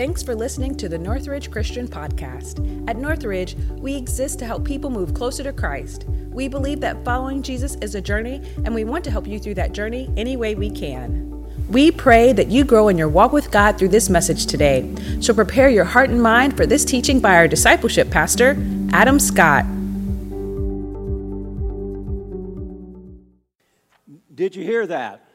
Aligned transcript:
Thanks 0.00 0.22
for 0.22 0.34
listening 0.34 0.76
to 0.76 0.88
the 0.88 0.96
Northridge 0.96 1.50
Christian 1.50 1.86
Podcast. 1.86 2.88
At 2.88 2.96
Northridge, 2.96 3.54
we 3.72 3.94
exist 3.94 4.38
to 4.38 4.46
help 4.46 4.64
people 4.64 4.88
move 4.88 5.12
closer 5.12 5.42
to 5.42 5.52
Christ. 5.52 6.06
We 6.30 6.48
believe 6.48 6.80
that 6.80 7.04
following 7.04 7.42
Jesus 7.42 7.74
is 7.82 7.94
a 7.94 8.00
journey, 8.00 8.40
and 8.64 8.74
we 8.74 8.82
want 8.84 9.04
to 9.04 9.10
help 9.10 9.26
you 9.26 9.38
through 9.38 9.56
that 9.56 9.72
journey 9.72 10.08
any 10.16 10.38
way 10.38 10.54
we 10.54 10.70
can. 10.70 11.28
We 11.68 11.90
pray 11.90 12.32
that 12.32 12.46
you 12.46 12.64
grow 12.64 12.88
in 12.88 12.96
your 12.96 13.10
walk 13.10 13.34
with 13.34 13.50
God 13.50 13.76
through 13.76 13.90
this 13.90 14.08
message 14.08 14.46
today. 14.46 14.90
So 15.20 15.34
prepare 15.34 15.68
your 15.68 15.84
heart 15.84 16.08
and 16.08 16.22
mind 16.22 16.56
for 16.56 16.64
this 16.64 16.86
teaching 16.86 17.20
by 17.20 17.34
our 17.34 17.46
discipleship 17.46 18.08
pastor, 18.08 18.56
Adam 18.94 19.20
Scott. 19.20 19.66
Did 24.34 24.56
you 24.56 24.64
hear 24.64 24.86
that? 24.86 25.26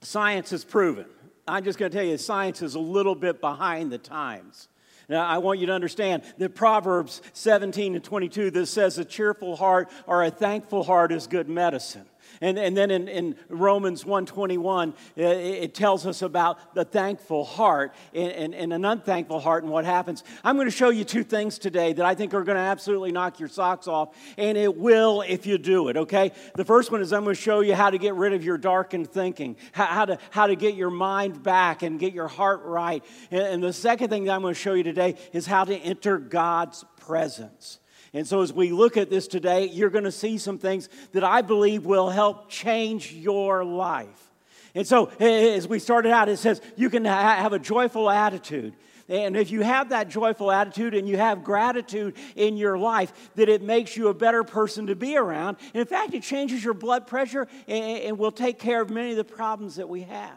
Science 0.00 0.48
has 0.48 0.64
proven 0.64 1.04
I'm 1.48 1.64
just 1.64 1.78
going 1.78 1.90
to 1.90 1.96
tell 1.96 2.06
you, 2.06 2.18
science 2.18 2.62
is 2.62 2.74
a 2.74 2.80
little 2.80 3.14
bit 3.14 3.40
behind 3.40 3.92
the 3.92 3.98
times. 3.98 4.68
Now, 5.08 5.24
I 5.24 5.38
want 5.38 5.60
you 5.60 5.66
to 5.66 5.72
understand 5.72 6.22
that 6.38 6.56
Proverbs 6.56 7.22
17 7.32 7.94
and 7.94 8.02
22 8.02 8.50
that 8.50 8.66
says 8.66 8.98
a 8.98 9.04
cheerful 9.04 9.54
heart 9.54 9.88
or 10.06 10.24
a 10.24 10.30
thankful 10.30 10.82
heart 10.82 11.12
is 11.12 11.28
good 11.28 11.48
medicine. 11.48 12.06
And, 12.40 12.58
and 12.58 12.76
then 12.76 12.90
in, 12.90 13.08
in 13.08 13.36
Romans 13.48 14.04
121, 14.04 14.90
uh, 14.90 14.94
it, 15.16 15.26
it 15.26 15.74
tells 15.74 16.06
us 16.06 16.22
about 16.22 16.74
the 16.74 16.84
thankful 16.84 17.44
heart 17.44 17.94
and, 18.14 18.32
and, 18.32 18.54
and, 18.54 18.72
an 18.72 18.84
unthankful 18.84 19.40
heart 19.40 19.62
and 19.62 19.72
what 19.72 19.84
happens. 19.84 20.24
I'm 20.44 20.56
going 20.56 20.66
to 20.66 20.76
show 20.76 20.90
you 20.90 21.04
two 21.04 21.24
things 21.24 21.58
today 21.58 21.92
that 21.92 22.04
I 22.04 22.14
think 22.14 22.34
are 22.34 22.44
going 22.44 22.56
to 22.56 22.62
absolutely 22.62 23.12
knock 23.12 23.40
your 23.40 23.48
socks 23.48 23.88
off, 23.88 24.14
and 24.36 24.58
it 24.58 24.76
will 24.76 25.22
if 25.22 25.46
you 25.46 25.58
do 25.58 25.88
it, 25.88 25.96
okay? 25.96 26.32
The 26.54 26.64
first 26.64 26.90
one 26.90 27.00
is 27.00 27.12
I'm 27.12 27.24
going 27.24 27.34
to 27.34 27.40
show 27.40 27.60
you 27.60 27.74
how 27.74 27.90
to 27.90 27.98
get 27.98 28.14
rid 28.14 28.32
of 28.32 28.44
your 28.44 28.58
darkened 28.58 29.10
thinking, 29.10 29.56
how, 29.72 29.86
how 29.86 30.04
to, 30.04 30.18
how 30.30 30.46
to 30.46 30.56
get 30.56 30.74
your 30.74 30.90
mind 30.90 31.42
back 31.42 31.82
and 31.82 31.98
get 31.98 32.12
your 32.12 32.28
heart 32.28 32.62
right. 32.64 33.04
And, 33.30 33.42
and 33.42 33.62
the 33.62 33.72
second 33.72 34.10
thing 34.10 34.24
that 34.24 34.32
I'm 34.32 34.42
going 34.42 34.54
to 34.54 34.60
show 34.60 34.74
you 34.74 34.82
today 34.82 35.16
is 35.32 35.46
how 35.46 35.64
to 35.64 35.76
enter 35.76 36.18
God's 36.18 36.84
presence. 37.00 37.78
And 38.12 38.26
so, 38.26 38.42
as 38.42 38.52
we 38.52 38.70
look 38.70 38.96
at 38.96 39.10
this 39.10 39.26
today, 39.26 39.66
you're 39.66 39.90
going 39.90 40.04
to 40.04 40.12
see 40.12 40.38
some 40.38 40.58
things 40.58 40.88
that 41.12 41.24
I 41.24 41.42
believe 41.42 41.84
will 41.84 42.08
help 42.08 42.48
change 42.48 43.12
your 43.12 43.64
life. 43.64 44.30
And 44.74 44.86
so, 44.86 45.06
as 45.20 45.66
we 45.66 45.78
started 45.78 46.12
out, 46.12 46.28
it 46.28 46.38
says 46.38 46.60
you 46.76 46.90
can 46.90 47.04
have 47.04 47.52
a 47.52 47.58
joyful 47.58 48.10
attitude. 48.10 48.74
And 49.08 49.36
if 49.36 49.50
you 49.50 49.62
have 49.62 49.90
that 49.90 50.08
joyful 50.08 50.50
attitude 50.50 50.94
and 50.94 51.08
you 51.08 51.16
have 51.16 51.44
gratitude 51.44 52.16
in 52.34 52.56
your 52.56 52.76
life, 52.76 53.30
that 53.36 53.48
it 53.48 53.62
makes 53.62 53.96
you 53.96 54.08
a 54.08 54.14
better 54.14 54.42
person 54.42 54.88
to 54.88 54.96
be 54.96 55.16
around. 55.16 55.58
And 55.72 55.80
in 55.80 55.86
fact, 55.86 56.12
it 56.14 56.22
changes 56.22 56.64
your 56.64 56.74
blood 56.74 57.06
pressure 57.06 57.46
and, 57.68 58.18
will 58.18 58.32
take 58.32 58.58
care 58.58 58.80
of 58.80 58.90
many 58.90 59.12
of 59.12 59.16
the 59.16 59.24
problems 59.24 59.76
that 59.76 59.88
we 59.88 60.02
have. 60.02 60.32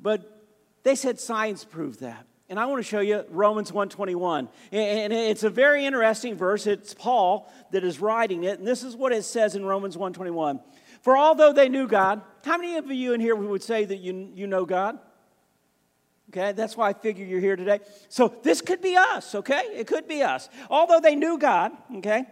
But 0.00 0.48
they 0.82 0.94
said 0.94 1.20
science 1.20 1.64
proved 1.64 2.00
that. 2.00 2.26
And 2.48 2.60
I 2.60 2.66
want 2.66 2.78
to 2.78 2.88
show 2.88 3.00
you 3.00 3.24
Romans 3.28 3.72
121. 3.72 4.48
And 4.70 5.12
it's 5.12 5.42
a 5.42 5.50
very 5.50 5.84
interesting 5.84 6.36
verse. 6.36 6.66
It's 6.66 6.94
Paul 6.94 7.50
that 7.72 7.82
is 7.82 8.00
writing 8.00 8.44
it. 8.44 8.58
And 8.58 8.66
this 8.66 8.84
is 8.84 8.94
what 8.94 9.12
it 9.12 9.24
says 9.24 9.56
in 9.56 9.64
Romans 9.64 9.96
121. 9.96 10.60
For 11.02 11.16
although 11.16 11.52
they 11.52 11.68
knew 11.68 11.88
God, 11.88 12.22
how 12.44 12.56
many 12.56 12.76
of 12.76 12.90
you 12.90 13.14
in 13.14 13.20
here 13.20 13.34
would 13.34 13.62
say 13.62 13.84
that 13.84 13.98
you, 13.98 14.30
you 14.34 14.46
know 14.46 14.64
God? 14.64 14.98
Okay, 16.30 16.52
that's 16.52 16.76
why 16.76 16.88
I 16.88 16.92
figure 16.92 17.24
you're 17.24 17.40
here 17.40 17.56
today. 17.56 17.80
So 18.08 18.34
this 18.42 18.60
could 18.60 18.80
be 18.80 18.96
us, 18.96 19.34
okay? 19.34 19.62
It 19.74 19.86
could 19.86 20.08
be 20.08 20.22
us. 20.22 20.48
Although 20.68 21.00
they 21.00 21.14
knew 21.14 21.38
God, 21.38 21.72
okay, 21.96 22.24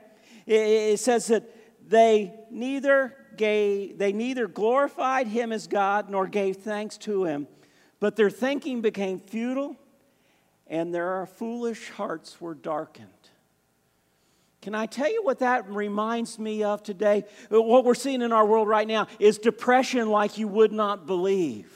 it, 0.47 0.55
it 0.55 1.01
says 1.01 1.29
that 1.29 1.45
they 1.87 2.35
neither 2.51 3.15
gave, 3.37 3.99
they 3.99 4.13
neither 4.13 4.49
glorified 4.49 5.29
him 5.29 5.53
as 5.53 5.69
God 5.69 6.11
nor 6.11 6.27
gave 6.27 6.57
thanks 6.57 6.99
to 6.99 7.25
him, 7.25 7.47
but 8.01 8.17
their 8.17 8.31
thinking 8.31 8.81
became 8.81 9.21
futile 9.21 9.77
and 10.67 10.95
their 10.95 11.27
foolish 11.27 11.91
hearts 11.91 12.41
were 12.41 12.55
darkened. 12.55 13.09
Can 14.65 14.75
I 14.75 14.87
tell 14.87 15.13
you 15.13 15.23
what 15.23 15.41
that 15.41 15.69
reminds 15.69 16.39
me 16.39 16.63
of 16.63 16.83
today? 16.83 17.25
Uh, 17.53 17.61
what 17.61 17.85
we're 17.85 17.95
seeing 17.95 18.23
in 18.23 18.33
our 18.33 18.47
world 18.47 18.67
right 18.67 18.89
now 18.89 19.09
is 19.19 19.37
depression 19.37 20.09
like 20.09 20.39
you 20.39 20.49
would 20.49 20.73
not 20.73 21.07
believe. 21.07 21.71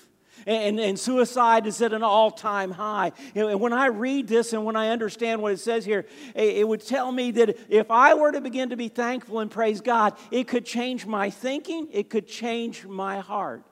And, 0.47 0.81
and 0.81 0.99
suicide 0.99 1.67
is 1.67 1.83
at 1.83 1.93
an 1.93 2.03
all 2.03 2.31
time 2.31 2.71
high. 2.71 3.13
And 3.35 3.61
when 3.61 3.75
I 3.75 3.89
read 3.89 4.27
this 4.27 4.55
and 4.55 4.65
when 4.65 4.77
I 4.77 4.89
understand 4.89 5.43
what 5.43 5.53
it 5.53 5.59
says 5.59 5.85
here, 5.85 6.07
it 6.35 6.67
would 6.67 6.81
tell 6.81 7.13
me 7.13 7.31
that 7.33 7.59
if 7.69 7.91
I 7.91 8.15
were 8.15 8.33
to 8.33 8.41
begin 8.41 8.71
to 8.71 8.77
be 8.77 8.89
thankful 8.89 9.41
and 9.41 9.51
praise 9.51 9.83
God, 9.83 10.17
it 10.31 10.49
could 10.49 10.65
change 10.65 11.05
my 11.05 11.29
thinking, 11.29 11.89
it 11.93 12.09
could 12.09 12.27
change 12.27 12.87
my 12.87 13.19
heart. 13.19 13.65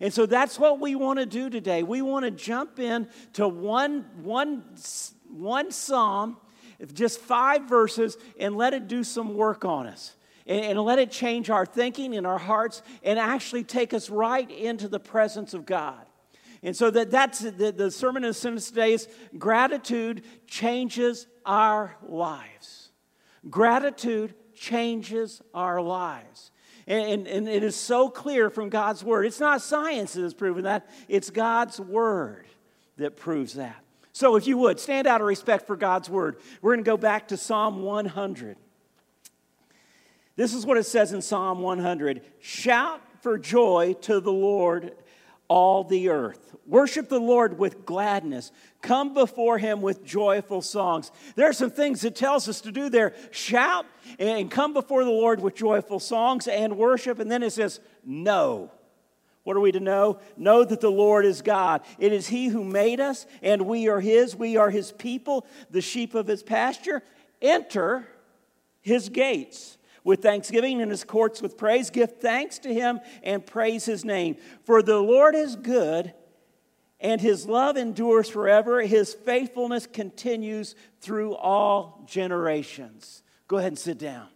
And 0.00 0.12
so 0.12 0.24
that's 0.24 0.58
what 0.58 0.80
we 0.80 0.94
want 0.94 1.18
to 1.18 1.26
do 1.26 1.50
today. 1.50 1.82
We 1.82 2.00
want 2.00 2.24
to 2.24 2.30
jump 2.30 2.78
in 2.78 3.08
to 3.34 3.46
one, 3.46 4.06
one, 4.22 4.64
one 5.28 5.70
psalm, 5.70 6.38
just 6.94 7.20
five 7.20 7.68
verses, 7.68 8.16
and 8.38 8.56
let 8.56 8.72
it 8.72 8.88
do 8.88 9.04
some 9.04 9.34
work 9.34 9.64
on 9.64 9.86
us. 9.86 10.16
And, 10.46 10.80
let 10.80 10.98
it 10.98 11.12
change 11.12 11.48
our 11.48 11.64
thinking 11.64 12.16
and 12.16 12.26
our 12.26 12.38
hearts 12.38 12.82
and 13.04 13.20
actually 13.20 13.62
take 13.62 13.94
us 13.94 14.10
right 14.10 14.50
into 14.50 14.88
the 14.88 14.98
presence 14.98 15.54
of 15.54 15.64
God. 15.64 16.04
And 16.62 16.74
so 16.74 16.90
that, 16.90 17.10
that's 17.10 17.38
the, 17.38 17.70
the 17.70 17.90
sermon 17.90 18.24
in 18.24 18.30
the 18.30 18.34
sentence 18.34 18.68
today 18.68 18.94
is 18.94 19.06
gratitude 19.38 20.24
changes 20.48 21.28
our 21.46 21.96
lives. 22.02 22.90
Gratitude 23.48 24.34
changes 24.54 25.40
our 25.54 25.80
lives. 25.80 26.50
And, 26.86 27.26
and, 27.26 27.48
it 27.48 27.62
is 27.62 27.76
so 27.76 28.08
clear 28.08 28.50
from 28.50 28.68
God's 28.68 29.04
word. 29.04 29.26
It's 29.26 29.40
not 29.40 29.62
science 29.62 30.14
that 30.14 30.22
has 30.22 30.34
proven 30.34 30.64
that, 30.64 30.88
it's 31.08 31.30
God's 31.30 31.78
word 31.78 32.46
that 32.96 33.16
proves 33.16 33.54
that. 33.54 33.76
So, 34.12 34.36
if 34.36 34.46
you 34.46 34.58
would, 34.58 34.80
stand 34.80 35.06
out 35.06 35.20
of 35.20 35.26
respect 35.26 35.66
for 35.66 35.76
God's 35.76 36.10
word. 36.10 36.36
We're 36.60 36.74
going 36.74 36.84
to 36.84 36.90
go 36.90 36.96
back 36.96 37.28
to 37.28 37.36
Psalm 37.36 37.82
100. 37.82 38.56
This 40.36 40.54
is 40.54 40.66
what 40.66 40.78
it 40.78 40.84
says 40.84 41.12
in 41.12 41.22
Psalm 41.22 41.60
100 41.60 42.22
Shout 42.40 43.00
for 43.20 43.38
joy 43.38 43.94
to 44.02 44.20
the 44.20 44.32
Lord, 44.32 44.92
all 45.50 45.82
the 45.82 46.08
earth. 46.08 46.54
Worship 46.64 47.08
the 47.08 47.18
Lord 47.18 47.58
with 47.58 47.84
gladness. 47.84 48.52
Come 48.80 49.12
before 49.12 49.58
him 49.58 49.82
with 49.82 50.04
joyful 50.04 50.62
songs. 50.62 51.10
There 51.34 51.48
are 51.48 51.52
some 51.52 51.72
things 51.72 52.04
it 52.04 52.14
tells 52.14 52.48
us 52.48 52.60
to 52.60 52.72
do 52.72 52.88
there. 52.88 53.14
Shout 53.32 53.84
and 54.20 54.48
come 54.48 54.72
before 54.72 55.04
the 55.04 55.10
Lord 55.10 55.42
with 55.42 55.56
joyful 55.56 55.98
songs 55.98 56.46
and 56.46 56.78
worship. 56.78 57.18
And 57.18 57.28
then 57.28 57.42
it 57.42 57.50
says, 57.50 57.80
Know. 58.04 58.70
What 59.42 59.56
are 59.56 59.60
we 59.60 59.72
to 59.72 59.80
know? 59.80 60.20
Know 60.36 60.64
that 60.64 60.80
the 60.80 60.90
Lord 60.90 61.24
is 61.24 61.42
God. 61.42 61.80
It 61.98 62.12
is 62.12 62.28
He 62.28 62.46
who 62.46 62.62
made 62.62 63.00
us, 63.00 63.26
and 63.42 63.62
we 63.62 63.88
are 63.88 64.00
His. 64.00 64.36
We 64.36 64.56
are 64.56 64.70
His 64.70 64.92
people, 64.92 65.46
the 65.70 65.80
sheep 65.80 66.14
of 66.14 66.28
His 66.28 66.44
pasture. 66.44 67.02
Enter 67.42 68.06
His 68.82 69.08
gates 69.08 69.78
with 70.10 70.22
thanksgiving 70.22 70.82
and 70.82 70.90
his 70.90 71.04
courts 71.04 71.40
with 71.40 71.56
praise. 71.56 71.88
Give 71.88 72.10
thanks 72.10 72.58
to 72.58 72.74
him 72.74 72.98
and 73.22 73.46
praise 73.46 73.84
his 73.84 74.04
name. 74.04 74.36
For 74.64 74.82
the 74.82 74.98
Lord 74.98 75.36
is 75.36 75.54
good, 75.54 76.12
and 76.98 77.20
his 77.20 77.46
love 77.46 77.76
endures 77.76 78.28
forever. 78.28 78.80
His 78.80 79.14
faithfulness 79.14 79.86
continues 79.86 80.74
through 81.00 81.36
all 81.36 82.04
generations. 82.08 83.22
Go 83.46 83.58
ahead 83.58 83.68
and 83.68 83.78
sit 83.78 83.98
down. 83.98 84.26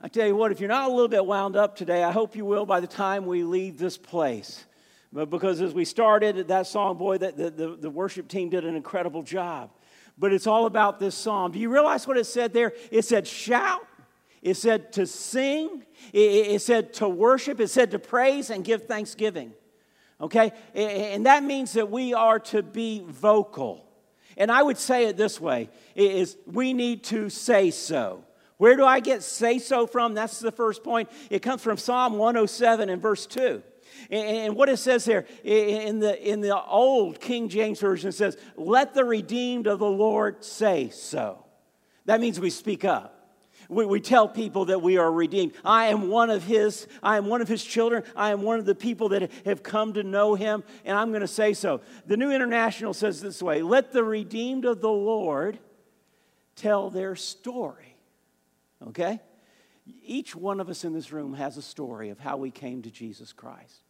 I 0.00 0.06
tell 0.06 0.28
you 0.28 0.36
what, 0.36 0.52
if 0.52 0.60
you're 0.60 0.68
not 0.68 0.88
a 0.88 0.92
little 0.92 1.08
bit 1.08 1.26
wound 1.26 1.56
up 1.56 1.74
today, 1.74 2.04
I 2.04 2.12
hope 2.12 2.36
you 2.36 2.44
will 2.44 2.64
by 2.64 2.78
the 2.78 2.86
time 2.86 3.26
we 3.26 3.42
leave 3.42 3.76
this 3.76 3.98
place. 3.98 4.64
But 5.12 5.30
because 5.30 5.60
as 5.60 5.74
we 5.74 5.84
started 5.84 6.46
that 6.46 6.68
song, 6.68 6.96
boy, 6.96 7.18
that 7.18 7.36
the, 7.36 7.76
the 7.76 7.90
worship 7.90 8.28
team 8.28 8.50
did 8.50 8.64
an 8.64 8.76
incredible 8.76 9.24
job 9.24 9.70
but 10.16 10.32
it's 10.32 10.46
all 10.46 10.66
about 10.66 10.98
this 10.98 11.14
psalm. 11.14 11.52
Do 11.52 11.58
you 11.58 11.70
realize 11.70 12.06
what 12.06 12.16
it 12.16 12.24
said 12.24 12.52
there? 12.52 12.72
It 12.90 13.02
said 13.02 13.26
shout, 13.26 13.86
it 14.42 14.54
said 14.54 14.92
to 14.92 15.06
sing, 15.06 15.84
it, 16.12 16.60
said 16.60 16.92
to 16.94 17.08
worship, 17.08 17.60
it 17.60 17.68
said 17.68 17.90
to 17.92 17.98
praise 17.98 18.50
and 18.50 18.64
give 18.64 18.86
thanksgiving. 18.86 19.52
Okay? 20.20 20.52
And 20.74 21.26
that 21.26 21.42
means 21.42 21.72
that 21.72 21.90
we 21.90 22.14
are 22.14 22.38
to 22.40 22.62
be 22.62 23.02
vocal. 23.06 23.86
And 24.36 24.50
I 24.50 24.62
would 24.62 24.78
say 24.78 25.06
it 25.06 25.16
this 25.16 25.40
way 25.40 25.70
is 25.94 26.36
we 26.46 26.72
need 26.72 27.04
to 27.04 27.28
say 27.30 27.70
so. 27.70 28.24
Where 28.56 28.76
do 28.76 28.84
I 28.84 29.00
get 29.00 29.22
say 29.22 29.58
so 29.58 29.86
from? 29.86 30.14
That's 30.14 30.38
the 30.40 30.52
first 30.52 30.84
point. 30.84 31.08
It 31.30 31.40
comes 31.40 31.62
from 31.62 31.76
Psalm 31.76 32.14
107 32.14 32.88
and 32.88 33.02
verse 33.02 33.26
2. 33.26 33.62
And 34.10 34.56
what 34.56 34.68
it 34.68 34.78
says 34.78 35.04
here 35.04 35.26
in 35.42 36.00
the, 36.00 36.32
in 36.32 36.40
the 36.40 36.62
old 36.62 37.20
King 37.20 37.48
James 37.48 37.80
Version, 37.80 38.12
says, 38.12 38.36
Let 38.56 38.94
the 38.94 39.04
redeemed 39.04 39.66
of 39.66 39.78
the 39.78 39.90
Lord 39.90 40.44
say 40.44 40.90
so. 40.90 41.44
That 42.06 42.20
means 42.20 42.38
we 42.38 42.50
speak 42.50 42.84
up. 42.84 43.14
We, 43.68 43.86
we 43.86 44.00
tell 44.00 44.28
people 44.28 44.66
that 44.66 44.82
we 44.82 44.98
are 44.98 45.10
redeemed. 45.10 45.52
I 45.64 45.86
am 45.86 46.08
one 46.08 46.30
of 46.30 46.44
his, 46.44 46.86
I 47.02 47.16
am 47.16 47.26
one 47.26 47.40
of 47.40 47.48
his 47.48 47.64
children. 47.64 48.04
I 48.14 48.30
am 48.30 48.42
one 48.42 48.58
of 48.58 48.66
the 48.66 48.74
people 48.74 49.10
that 49.10 49.30
have 49.44 49.62
come 49.62 49.94
to 49.94 50.02
know 50.02 50.34
him, 50.34 50.64
and 50.84 50.96
I'm 50.96 51.10
going 51.10 51.22
to 51.22 51.28
say 51.28 51.54
so. 51.54 51.80
The 52.06 52.16
New 52.16 52.30
International 52.30 52.92
says 52.92 53.20
this 53.20 53.42
way 53.42 53.62
let 53.62 53.92
the 53.92 54.04
redeemed 54.04 54.64
of 54.64 54.80
the 54.80 54.90
Lord 54.90 55.58
tell 56.56 56.90
their 56.90 57.16
story. 57.16 57.96
Okay? 58.88 59.20
Each 60.02 60.34
one 60.34 60.60
of 60.60 60.68
us 60.68 60.84
in 60.84 60.92
this 60.92 61.12
room 61.12 61.34
has 61.34 61.56
a 61.56 61.62
story 61.62 62.10
of 62.10 62.18
how 62.18 62.36
we 62.36 62.50
came 62.50 62.82
to 62.82 62.90
Jesus 62.90 63.32
Christ. 63.32 63.83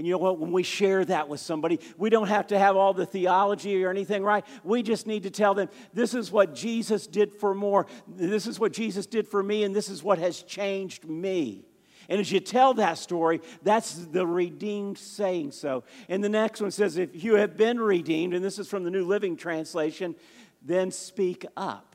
And 0.00 0.06
you 0.06 0.14
know 0.14 0.18
what? 0.18 0.38
When 0.38 0.50
we 0.50 0.62
share 0.62 1.04
that 1.04 1.28
with 1.28 1.40
somebody, 1.40 1.78
we 1.98 2.08
don't 2.08 2.28
have 2.28 2.46
to 2.46 2.58
have 2.58 2.74
all 2.74 2.94
the 2.94 3.04
theology 3.04 3.84
or 3.84 3.90
anything, 3.90 4.22
right? 4.22 4.46
We 4.64 4.82
just 4.82 5.06
need 5.06 5.24
to 5.24 5.30
tell 5.30 5.52
them, 5.52 5.68
this 5.92 6.14
is 6.14 6.32
what 6.32 6.54
Jesus 6.54 7.06
did 7.06 7.34
for 7.34 7.52
more. 7.52 7.86
This 8.08 8.46
is 8.46 8.58
what 8.58 8.72
Jesus 8.72 9.04
did 9.04 9.28
for 9.28 9.42
me, 9.42 9.62
and 9.62 9.76
this 9.76 9.90
is 9.90 10.02
what 10.02 10.18
has 10.18 10.42
changed 10.42 11.04
me. 11.04 11.66
And 12.08 12.18
as 12.18 12.32
you 12.32 12.40
tell 12.40 12.72
that 12.74 12.96
story, 12.96 13.42
that's 13.62 13.92
the 13.92 14.26
redeemed 14.26 14.96
saying 14.96 15.52
so. 15.52 15.84
And 16.08 16.24
the 16.24 16.30
next 16.30 16.62
one 16.62 16.70
says, 16.70 16.96
if 16.96 17.22
you 17.22 17.34
have 17.34 17.58
been 17.58 17.78
redeemed, 17.78 18.32
and 18.32 18.42
this 18.42 18.58
is 18.58 18.68
from 18.68 18.84
the 18.84 18.90
New 18.90 19.04
Living 19.04 19.36
Translation, 19.36 20.16
then 20.62 20.92
speak 20.92 21.44
up. 21.58 21.94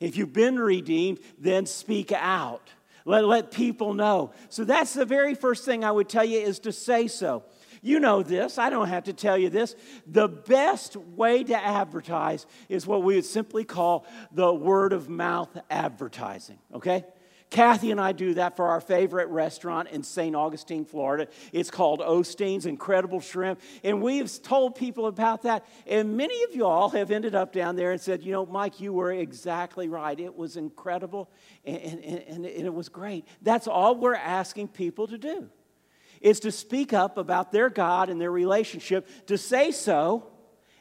If 0.00 0.16
you've 0.16 0.32
been 0.32 0.58
redeemed, 0.58 1.20
then 1.38 1.66
speak 1.66 2.10
out. 2.10 2.70
Let, 3.04 3.24
let 3.24 3.50
people 3.50 3.94
know. 3.94 4.32
So 4.48 4.64
that's 4.64 4.94
the 4.94 5.04
very 5.04 5.34
first 5.34 5.64
thing 5.64 5.84
I 5.84 5.90
would 5.90 6.08
tell 6.08 6.24
you 6.24 6.38
is 6.38 6.58
to 6.60 6.72
say 6.72 7.08
so. 7.08 7.44
You 7.84 7.98
know 7.98 8.22
this, 8.22 8.58
I 8.58 8.70
don't 8.70 8.88
have 8.88 9.04
to 9.04 9.12
tell 9.12 9.36
you 9.36 9.50
this. 9.50 9.74
The 10.06 10.28
best 10.28 10.96
way 10.96 11.42
to 11.42 11.56
advertise 11.56 12.46
is 12.68 12.86
what 12.86 13.02
we 13.02 13.16
would 13.16 13.24
simply 13.24 13.64
call 13.64 14.06
the 14.30 14.52
word 14.54 14.92
of 14.92 15.08
mouth 15.08 15.50
advertising, 15.68 16.58
okay? 16.72 17.04
Kathy 17.52 17.90
and 17.90 18.00
I 18.00 18.12
do 18.12 18.32
that 18.34 18.56
for 18.56 18.68
our 18.68 18.80
favorite 18.80 19.28
restaurant 19.28 19.90
in 19.90 20.02
St. 20.02 20.34
Augustine, 20.34 20.86
Florida. 20.86 21.28
It's 21.52 21.70
called 21.70 22.00
Osteen's 22.00 22.64
Incredible 22.64 23.20
Shrimp. 23.20 23.60
And 23.84 24.00
we've 24.00 24.42
told 24.42 24.74
people 24.74 25.06
about 25.06 25.42
that. 25.42 25.66
And 25.86 26.16
many 26.16 26.42
of 26.44 26.54
y'all 26.56 26.88
have 26.88 27.10
ended 27.10 27.34
up 27.34 27.52
down 27.52 27.76
there 27.76 27.92
and 27.92 28.00
said, 28.00 28.22
you 28.22 28.32
know, 28.32 28.46
Mike, 28.46 28.80
you 28.80 28.94
were 28.94 29.12
exactly 29.12 29.86
right. 29.86 30.18
It 30.18 30.34
was 30.34 30.56
incredible 30.56 31.30
and, 31.66 31.76
and, 31.76 32.20
and, 32.20 32.46
and 32.46 32.66
it 32.66 32.72
was 32.72 32.88
great. 32.88 33.26
That's 33.42 33.66
all 33.66 33.96
we're 33.96 34.14
asking 34.14 34.68
people 34.68 35.06
to 35.08 35.18
do 35.18 35.50
is 36.22 36.40
to 36.40 36.52
speak 36.52 36.94
up 36.94 37.18
about 37.18 37.52
their 37.52 37.68
God 37.68 38.08
and 38.08 38.18
their 38.18 38.30
relationship, 38.30 39.06
to 39.26 39.36
say 39.36 39.72
so. 39.72 40.26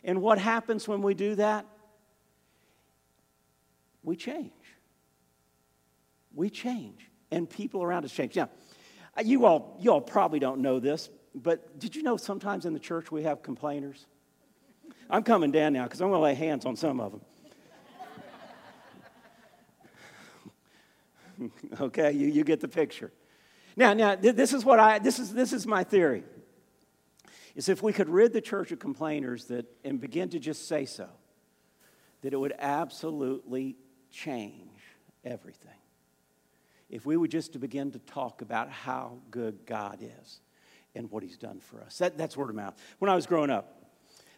And 0.05 0.21
what 0.21 0.37
happens 0.37 0.87
when 0.87 1.01
we 1.01 1.15
do 1.15 1.35
that? 1.35 1.65
We 4.03 4.15
change 4.15 4.51
we 6.33 6.49
change 6.49 7.09
and 7.31 7.49
people 7.49 7.83
around 7.83 8.05
us 8.05 8.11
change. 8.11 8.35
Now, 8.35 8.49
uh, 9.17 9.21
you 9.23 9.45
all, 9.45 9.77
you 9.79 9.91
all 9.91 10.01
probably 10.01 10.39
don't 10.39 10.61
know 10.61 10.79
this, 10.79 11.09
but 11.33 11.79
did 11.79 11.95
you 11.95 12.03
know 12.03 12.17
sometimes 12.17 12.65
in 12.65 12.73
the 12.73 12.79
church 12.79 13.11
we 13.11 13.23
have 13.23 13.41
complainers? 13.41 14.05
I'm 15.09 15.23
coming 15.23 15.51
down 15.51 15.73
now 15.73 15.83
because 15.83 16.01
I'm 16.01 16.09
going 16.09 16.19
to 16.19 16.23
lay 16.23 16.35
hands 16.35 16.65
on 16.65 16.75
some 16.75 16.99
of 16.99 17.11
them. 21.39 21.51
okay, 21.81 22.11
you, 22.11 22.27
you 22.27 22.43
get 22.43 22.59
the 22.61 22.67
picture. 22.67 23.11
Now, 23.75 23.93
now 23.93 24.15
this 24.15 24.53
is 24.53 24.63
what 24.65 24.79
I 24.79 24.99
this 24.99 25.17
is 25.17 25.33
this 25.33 25.53
is 25.53 25.65
my 25.65 25.83
theory. 25.83 26.23
Is 27.55 27.67
if 27.67 27.81
we 27.81 27.93
could 27.93 28.09
rid 28.09 28.31
the 28.31 28.41
church 28.41 28.71
of 28.71 28.79
complainers 28.79 29.45
that 29.45 29.65
and 29.83 29.99
begin 29.99 30.29
to 30.29 30.39
just 30.39 30.67
say 30.67 30.85
so, 30.85 31.07
that 32.21 32.33
it 32.33 32.37
would 32.37 32.53
absolutely 32.59 33.77
change 34.09 34.81
everything 35.23 35.80
if 36.91 37.05
we 37.05 37.17
were 37.17 37.27
just 37.27 37.53
to 37.53 37.59
begin 37.59 37.91
to 37.91 37.99
talk 37.99 38.41
about 38.41 38.69
how 38.69 39.17
good 39.31 39.65
God 39.65 39.99
is 40.01 40.41
and 40.93 41.09
what 41.09 41.23
He's 41.23 41.37
done 41.37 41.59
for 41.59 41.81
us. 41.81 41.97
That, 41.97 42.17
that's 42.17 42.37
word 42.37 42.49
of 42.49 42.55
mouth. 42.55 42.77
When 42.99 43.09
I 43.09 43.15
was 43.15 43.25
growing 43.25 43.49
up, 43.49 43.77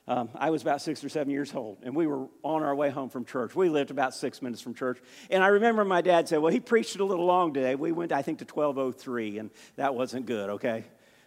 um, 0.07 0.29
I 0.35 0.49
was 0.49 0.61
about 0.61 0.81
six 0.81 1.03
or 1.03 1.09
seven 1.09 1.31
years 1.31 1.53
old, 1.55 1.79
and 1.83 1.95
we 1.95 2.07
were 2.07 2.27
on 2.43 2.61
our 2.61 2.75
way 2.75 2.89
home 2.89 3.09
from 3.09 3.25
church. 3.25 3.55
We 3.55 3.69
lived 3.69 3.89
about 3.89 4.13
six 4.13 4.41
minutes 4.41 4.61
from 4.61 4.73
church. 4.73 4.99
And 5.29 5.41
I 5.41 5.47
remember 5.47 5.83
my 5.83 6.01
dad 6.01 6.29
said, 6.29 6.39
Well, 6.39 6.51
he 6.51 6.59
preached 6.59 6.97
a 6.99 7.05
little 7.05 7.25
long 7.25 7.53
today. 7.53 7.75
We 7.75 7.91
went, 7.91 8.11
I 8.11 8.21
think, 8.21 8.39
to 8.39 8.45
1203, 8.45 9.39
and 9.39 9.49
that 9.77 9.95
wasn't 9.95 10.25
good, 10.25 10.49
okay? 10.51 10.83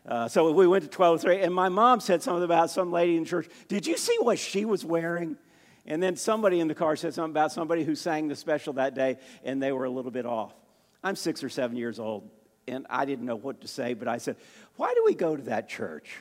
Uh, 0.06 0.28
so 0.28 0.52
we 0.52 0.68
went 0.68 0.84
to 0.84 0.96
1203, 0.96 1.44
and 1.44 1.52
my 1.52 1.68
mom 1.68 1.98
said 2.00 2.22
something 2.22 2.44
about 2.44 2.70
some 2.70 2.92
lady 2.92 3.16
in 3.16 3.24
church. 3.24 3.48
Did 3.66 3.86
you 3.86 3.96
see 3.96 4.16
what 4.20 4.38
she 4.38 4.64
was 4.64 4.84
wearing? 4.84 5.36
And 5.86 6.02
then 6.02 6.16
somebody 6.16 6.60
in 6.60 6.68
the 6.68 6.74
car 6.74 6.96
said 6.96 7.14
something 7.14 7.32
about 7.32 7.50
somebody 7.52 7.82
who 7.82 7.94
sang 7.94 8.28
the 8.28 8.36
special 8.36 8.74
that 8.74 8.94
day, 8.94 9.16
and 9.42 9.60
they 9.60 9.72
were 9.72 9.84
a 9.84 9.90
little 9.90 10.10
bit 10.10 10.26
off. 10.26 10.52
I'm 11.02 11.16
six 11.16 11.42
or 11.44 11.48
seven 11.48 11.76
years 11.76 11.98
old, 11.98 12.28
and 12.66 12.86
I 12.90 13.04
didn't 13.04 13.26
know 13.26 13.36
what 13.36 13.60
to 13.62 13.68
say, 13.68 13.94
but 13.94 14.08
I 14.08 14.18
said, 14.18 14.36
Why 14.76 14.92
do 14.94 15.02
we 15.04 15.14
go 15.14 15.36
to 15.36 15.42
that 15.44 15.68
church? 15.68 16.16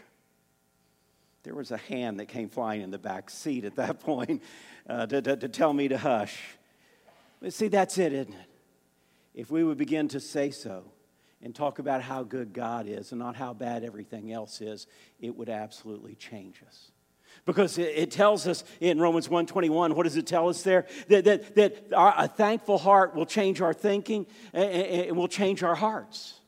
There 1.43 1.55
was 1.55 1.71
a 1.71 1.77
hand 1.77 2.19
that 2.19 2.27
came 2.27 2.49
flying 2.49 2.81
in 2.81 2.91
the 2.91 2.97
back 2.97 3.29
seat 3.29 3.65
at 3.65 3.75
that 3.75 3.99
point 4.03 4.41
uh, 4.89 5.05
to, 5.05 5.21
to, 5.21 5.37
to 5.37 5.47
tell 5.47 5.73
me 5.73 5.87
to 5.87 5.97
hush. 5.97 6.39
But 7.41 7.53
see, 7.53 7.67
that's 7.67 7.97
it, 7.97 8.13
isn't 8.13 8.33
it? 8.33 8.49
If 9.33 9.51
we 9.51 9.63
would 9.63 9.77
begin 9.77 10.07
to 10.09 10.19
say 10.19 10.49
so 10.51 10.85
and 11.41 11.53
talk 11.53 11.79
about 11.79 12.01
how 12.01 12.23
good 12.23 12.53
God 12.53 12.87
is 12.87 13.11
and 13.11 13.19
not 13.19 13.35
how 13.35 13.53
bad 13.53 13.83
everything 13.83 14.31
else 14.31 14.61
is, 14.61 14.87
it 15.19 15.35
would 15.35 15.49
absolutely 15.49 16.15
change 16.15 16.63
us 16.65 16.91
because 17.45 17.77
it, 17.77 18.11
tells 18.11 18.47
us 18.47 18.63
in 18.79 18.99
romans 18.99 19.27
1.21 19.27 19.93
what 19.93 20.03
does 20.03 20.17
it 20.17 20.27
tell 20.27 20.49
us 20.49 20.63
there 20.63 20.85
that, 21.07 21.25
that, 21.25 21.55
that 21.55 21.93
our, 21.93 22.13
a 22.17 22.27
thankful 22.27 22.77
heart 22.77 23.15
will 23.15 23.25
change 23.25 23.61
our 23.61 23.73
thinking 23.73 24.25
and, 24.53 25.15
will 25.15 25.27
change 25.27 25.63
our 25.63 25.75
hearts 25.75 26.39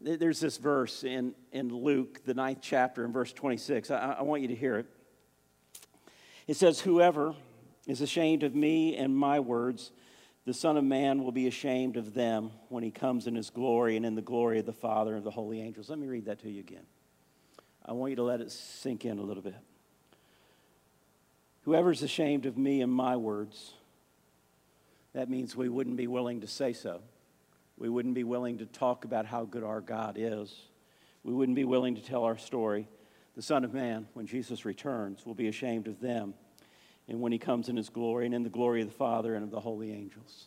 there's 0.00 0.40
this 0.40 0.58
verse 0.58 1.04
in, 1.04 1.34
in 1.52 1.68
luke 1.68 2.24
the 2.24 2.34
ninth 2.34 2.58
chapter 2.60 3.04
in 3.04 3.12
verse 3.12 3.32
26 3.32 3.90
I, 3.90 4.16
I 4.18 4.22
want 4.22 4.42
you 4.42 4.48
to 4.48 4.56
hear 4.56 4.76
it 4.76 4.86
it 6.46 6.56
says 6.56 6.80
whoever 6.80 7.34
is 7.86 8.00
ashamed 8.00 8.42
of 8.42 8.54
me 8.54 8.96
and 8.96 9.16
my 9.16 9.40
words 9.40 9.92
the 10.46 10.54
Son 10.54 10.76
of 10.76 10.84
Man 10.84 11.22
will 11.22 11.32
be 11.32 11.46
ashamed 11.46 11.96
of 11.96 12.12
them 12.12 12.50
when 12.68 12.82
he 12.82 12.90
comes 12.90 13.26
in 13.26 13.34
his 13.34 13.48
glory 13.48 13.96
and 13.96 14.04
in 14.04 14.14
the 14.14 14.22
glory 14.22 14.58
of 14.58 14.66
the 14.66 14.74
Father 14.74 15.16
and 15.16 15.24
the 15.24 15.30
holy 15.30 15.60
angels. 15.60 15.88
Let 15.88 15.98
me 15.98 16.06
read 16.06 16.26
that 16.26 16.40
to 16.40 16.50
you 16.50 16.60
again. 16.60 16.84
I 17.84 17.92
want 17.92 18.10
you 18.10 18.16
to 18.16 18.22
let 18.22 18.40
it 18.40 18.50
sink 18.50 19.04
in 19.04 19.18
a 19.18 19.22
little 19.22 19.42
bit. 19.42 19.56
Whoever's 21.64 22.02
ashamed 22.02 22.46
of 22.46 22.56
me 22.56 22.80
and 22.82 22.92
my 22.92 23.16
words, 23.16 23.72
that 25.14 25.30
means 25.30 25.56
we 25.56 25.68
wouldn't 25.68 25.96
be 25.96 26.06
willing 26.06 26.40
to 26.40 26.46
say 26.46 26.72
so. 26.72 27.00
We 27.78 27.88
wouldn't 27.88 28.14
be 28.14 28.24
willing 28.24 28.58
to 28.58 28.66
talk 28.66 29.04
about 29.04 29.26
how 29.26 29.44
good 29.44 29.64
our 29.64 29.80
God 29.80 30.16
is. 30.18 30.54
We 31.22 31.32
wouldn't 31.32 31.56
be 31.56 31.64
willing 31.64 31.94
to 31.96 32.02
tell 32.02 32.24
our 32.24 32.38
story. 32.38 32.86
The 33.34 33.42
Son 33.42 33.64
of 33.64 33.74
Man, 33.74 34.06
when 34.14 34.26
Jesus 34.26 34.64
returns, 34.64 35.26
will 35.26 35.34
be 35.34 35.48
ashamed 35.48 35.88
of 35.88 36.00
them. 36.00 36.34
And 37.08 37.20
when 37.20 37.32
he 37.32 37.38
comes 37.38 37.68
in 37.68 37.76
his 37.76 37.88
glory 37.88 38.26
and 38.26 38.34
in 38.34 38.44
the 38.44 38.50
glory 38.50 38.80
of 38.80 38.88
the 38.88 38.94
Father 38.94 39.34
and 39.34 39.44
of 39.44 39.50
the 39.50 39.60
holy 39.60 39.92
angels. 39.92 40.46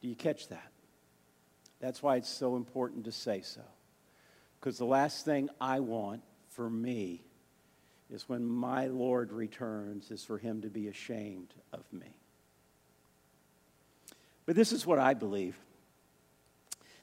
Do 0.00 0.08
you 0.08 0.14
catch 0.14 0.48
that? 0.48 0.70
That's 1.80 2.02
why 2.02 2.16
it's 2.16 2.28
so 2.28 2.56
important 2.56 3.04
to 3.04 3.12
say 3.12 3.42
so. 3.42 3.62
Because 4.58 4.78
the 4.78 4.86
last 4.86 5.24
thing 5.24 5.48
I 5.60 5.80
want 5.80 6.22
for 6.48 6.68
me 6.68 7.22
is 8.10 8.28
when 8.28 8.44
my 8.46 8.86
Lord 8.86 9.32
returns, 9.32 10.10
is 10.10 10.24
for 10.24 10.38
him 10.38 10.62
to 10.62 10.68
be 10.68 10.88
ashamed 10.88 11.52
of 11.72 11.84
me. 11.92 12.16
But 14.46 14.54
this 14.54 14.72
is 14.72 14.86
what 14.86 14.98
I 14.98 15.14
believe 15.14 15.58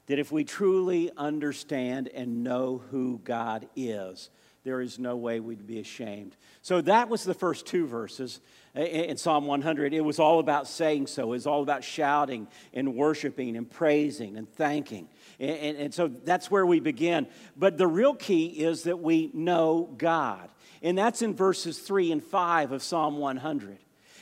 that 0.06 0.18
if 0.18 0.30
we 0.30 0.44
truly 0.44 1.10
understand 1.16 2.08
and 2.08 2.44
know 2.44 2.82
who 2.90 3.20
God 3.24 3.68
is, 3.74 4.28
there 4.64 4.80
is 4.80 4.98
no 4.98 5.16
way 5.16 5.40
we'd 5.40 5.66
be 5.66 5.78
ashamed. 5.78 6.34
So 6.62 6.80
that 6.80 7.10
was 7.10 7.22
the 7.22 7.34
first 7.34 7.66
two 7.66 7.86
verses 7.86 8.40
in 8.74 9.18
Psalm 9.18 9.46
100. 9.46 9.92
It 9.92 10.00
was 10.00 10.18
all 10.18 10.40
about 10.40 10.66
saying 10.66 11.06
so, 11.06 11.24
it 11.24 11.26
was 11.26 11.46
all 11.46 11.62
about 11.62 11.84
shouting 11.84 12.48
and 12.72 12.94
worshiping 12.94 13.56
and 13.56 13.70
praising 13.70 14.38
and 14.38 14.50
thanking. 14.54 15.08
And, 15.38 15.50
and, 15.50 15.78
and 15.78 15.94
so 15.94 16.08
that's 16.08 16.50
where 16.50 16.64
we 16.64 16.80
begin. 16.80 17.26
But 17.56 17.76
the 17.76 17.86
real 17.86 18.14
key 18.14 18.46
is 18.46 18.84
that 18.84 19.00
we 19.00 19.30
know 19.34 19.94
God. 19.98 20.48
And 20.82 20.96
that's 20.96 21.20
in 21.20 21.34
verses 21.34 21.78
3 21.78 22.12
and 22.12 22.24
5 22.24 22.72
of 22.72 22.82
Psalm 22.82 23.18
100. 23.18 23.78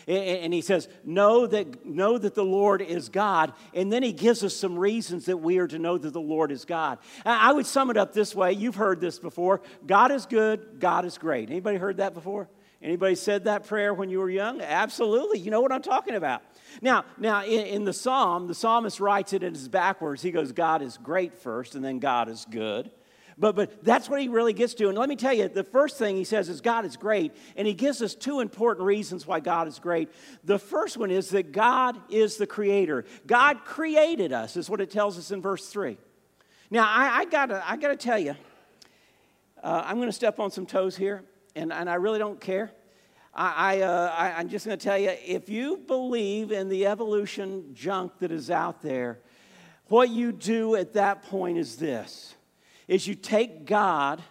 And 0.06 0.52
he 0.52 0.60
says, 0.60 0.88
know 1.04 1.46
that, 1.46 1.86
know 1.86 2.18
that 2.18 2.34
the 2.34 2.44
Lord 2.44 2.82
is 2.82 3.08
God. 3.08 3.52
And 3.74 3.92
then 3.92 4.02
he 4.02 4.12
gives 4.12 4.42
us 4.42 4.54
some 4.54 4.78
reasons 4.78 5.26
that 5.26 5.36
we 5.36 5.58
are 5.58 5.68
to 5.68 5.78
know 5.78 5.98
that 5.98 6.12
the 6.12 6.20
Lord 6.20 6.50
is 6.50 6.64
God. 6.64 6.98
I 7.24 7.52
would 7.52 7.66
sum 7.66 7.90
it 7.90 7.96
up 7.96 8.12
this 8.12 8.34
way. 8.34 8.52
You've 8.52 8.74
heard 8.74 9.00
this 9.00 9.18
before. 9.18 9.60
God 9.86 10.10
is 10.10 10.26
good, 10.26 10.80
God 10.80 11.04
is 11.04 11.18
great. 11.18 11.50
Anybody 11.50 11.78
heard 11.78 11.98
that 11.98 12.14
before? 12.14 12.48
Anybody 12.82 13.14
said 13.14 13.44
that 13.44 13.64
prayer 13.66 13.94
when 13.94 14.10
you 14.10 14.18
were 14.18 14.28
young? 14.28 14.60
Absolutely. 14.60 15.38
You 15.38 15.52
know 15.52 15.60
what 15.60 15.70
I'm 15.70 15.82
talking 15.82 16.16
about. 16.16 16.42
Now, 16.80 17.04
now 17.16 17.44
in, 17.44 17.66
in 17.66 17.84
the 17.84 17.92
psalm, 17.92 18.48
the 18.48 18.56
psalmist 18.56 18.98
writes 18.98 19.32
it 19.32 19.44
as 19.44 19.68
backwards. 19.68 20.20
He 20.20 20.32
goes, 20.32 20.50
God 20.50 20.82
is 20.82 20.98
great 20.98 21.38
first, 21.38 21.76
and 21.76 21.84
then 21.84 22.00
God 22.00 22.28
is 22.28 22.44
good. 22.50 22.90
But, 23.38 23.56
but 23.56 23.84
that's 23.84 24.08
what 24.08 24.20
he 24.20 24.28
really 24.28 24.52
gets 24.52 24.74
to. 24.74 24.88
And 24.88 24.98
let 24.98 25.08
me 25.08 25.16
tell 25.16 25.32
you, 25.32 25.48
the 25.48 25.64
first 25.64 25.98
thing 25.98 26.16
he 26.16 26.24
says 26.24 26.48
is 26.48 26.60
God 26.60 26.84
is 26.84 26.96
great. 26.96 27.32
And 27.56 27.66
he 27.66 27.74
gives 27.74 28.02
us 28.02 28.14
two 28.14 28.40
important 28.40 28.86
reasons 28.86 29.26
why 29.26 29.40
God 29.40 29.68
is 29.68 29.78
great. 29.78 30.10
The 30.44 30.58
first 30.58 30.96
one 30.96 31.10
is 31.10 31.30
that 31.30 31.52
God 31.52 31.98
is 32.10 32.36
the 32.36 32.46
creator. 32.46 33.04
God 33.26 33.64
created 33.64 34.32
us, 34.32 34.56
is 34.56 34.68
what 34.68 34.80
it 34.80 34.90
tells 34.90 35.18
us 35.18 35.30
in 35.30 35.40
verse 35.40 35.68
3. 35.68 35.96
Now, 36.70 36.86
I, 36.88 37.18
I 37.18 37.24
gotta, 37.26 37.62
I 37.68 37.76
gotta 37.76 37.96
tell 37.96 38.18
you, 38.18 38.34
uh, 39.62 39.82
I'm 39.84 39.98
gonna 39.98 40.12
step 40.12 40.40
on 40.40 40.50
some 40.50 40.66
toes 40.66 40.96
here, 40.96 41.22
and, 41.54 41.72
and 41.72 41.88
I 41.88 41.94
really 41.94 42.18
don't 42.18 42.40
care. 42.40 42.72
I, 43.34 43.76
I, 43.76 43.80
uh, 43.82 44.14
I, 44.16 44.32
I'm 44.32 44.48
just 44.48 44.64
gonna 44.66 44.76
tell 44.76 44.98
you 44.98 45.10
if 45.26 45.48
you 45.48 45.76
believe 45.76 46.50
in 46.50 46.68
the 46.68 46.86
evolution 46.86 47.74
junk 47.74 48.18
that 48.20 48.32
is 48.32 48.50
out 48.50 48.82
there, 48.82 49.20
what 49.88 50.08
you 50.08 50.32
do 50.32 50.74
at 50.76 50.94
that 50.94 51.22
point 51.24 51.58
is 51.58 51.76
this 51.76 52.34
is 52.88 53.06
you 53.06 53.14
take 53.14 53.66
God 53.66 54.22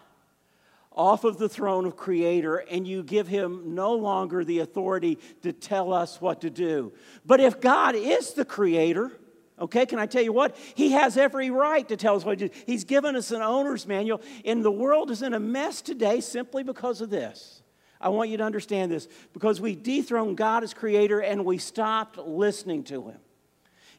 off 0.94 1.24
of 1.24 1.38
the 1.38 1.48
throne 1.48 1.86
of 1.86 1.96
creator 1.96 2.56
and 2.56 2.86
you 2.86 3.02
give 3.02 3.28
him 3.28 3.74
no 3.74 3.94
longer 3.94 4.44
the 4.44 4.60
authority 4.60 5.18
to 5.42 5.52
tell 5.52 5.92
us 5.92 6.20
what 6.20 6.42
to 6.42 6.50
do. 6.50 6.92
But 7.24 7.40
if 7.40 7.60
God 7.60 7.94
is 7.94 8.34
the 8.34 8.44
creator, 8.44 9.10
okay, 9.58 9.86
can 9.86 9.98
I 9.98 10.06
tell 10.06 10.22
you 10.22 10.32
what? 10.32 10.56
He 10.74 10.92
has 10.92 11.16
every 11.16 11.50
right 11.50 11.86
to 11.88 11.96
tell 11.96 12.16
us 12.16 12.24
what 12.24 12.38
to 12.38 12.48
do. 12.48 12.54
He's 12.66 12.84
given 12.84 13.16
us 13.16 13.30
an 13.30 13.42
owner's 13.42 13.86
manual, 13.86 14.20
and 14.44 14.64
the 14.64 14.70
world 14.70 15.10
is 15.10 15.22
in 15.22 15.34
a 15.34 15.40
mess 15.40 15.82
today 15.82 16.20
simply 16.20 16.62
because 16.62 17.00
of 17.00 17.10
this. 17.10 17.62
I 18.00 18.08
want 18.08 18.30
you 18.30 18.36
to 18.38 18.44
understand 18.44 18.90
this 18.90 19.08
because 19.32 19.60
we 19.60 19.76
dethroned 19.76 20.36
God 20.36 20.64
as 20.64 20.74
creator 20.74 21.20
and 21.20 21.44
we 21.44 21.58
stopped 21.58 22.18
listening 22.18 22.82
to 22.84 23.08
him. 23.08 23.18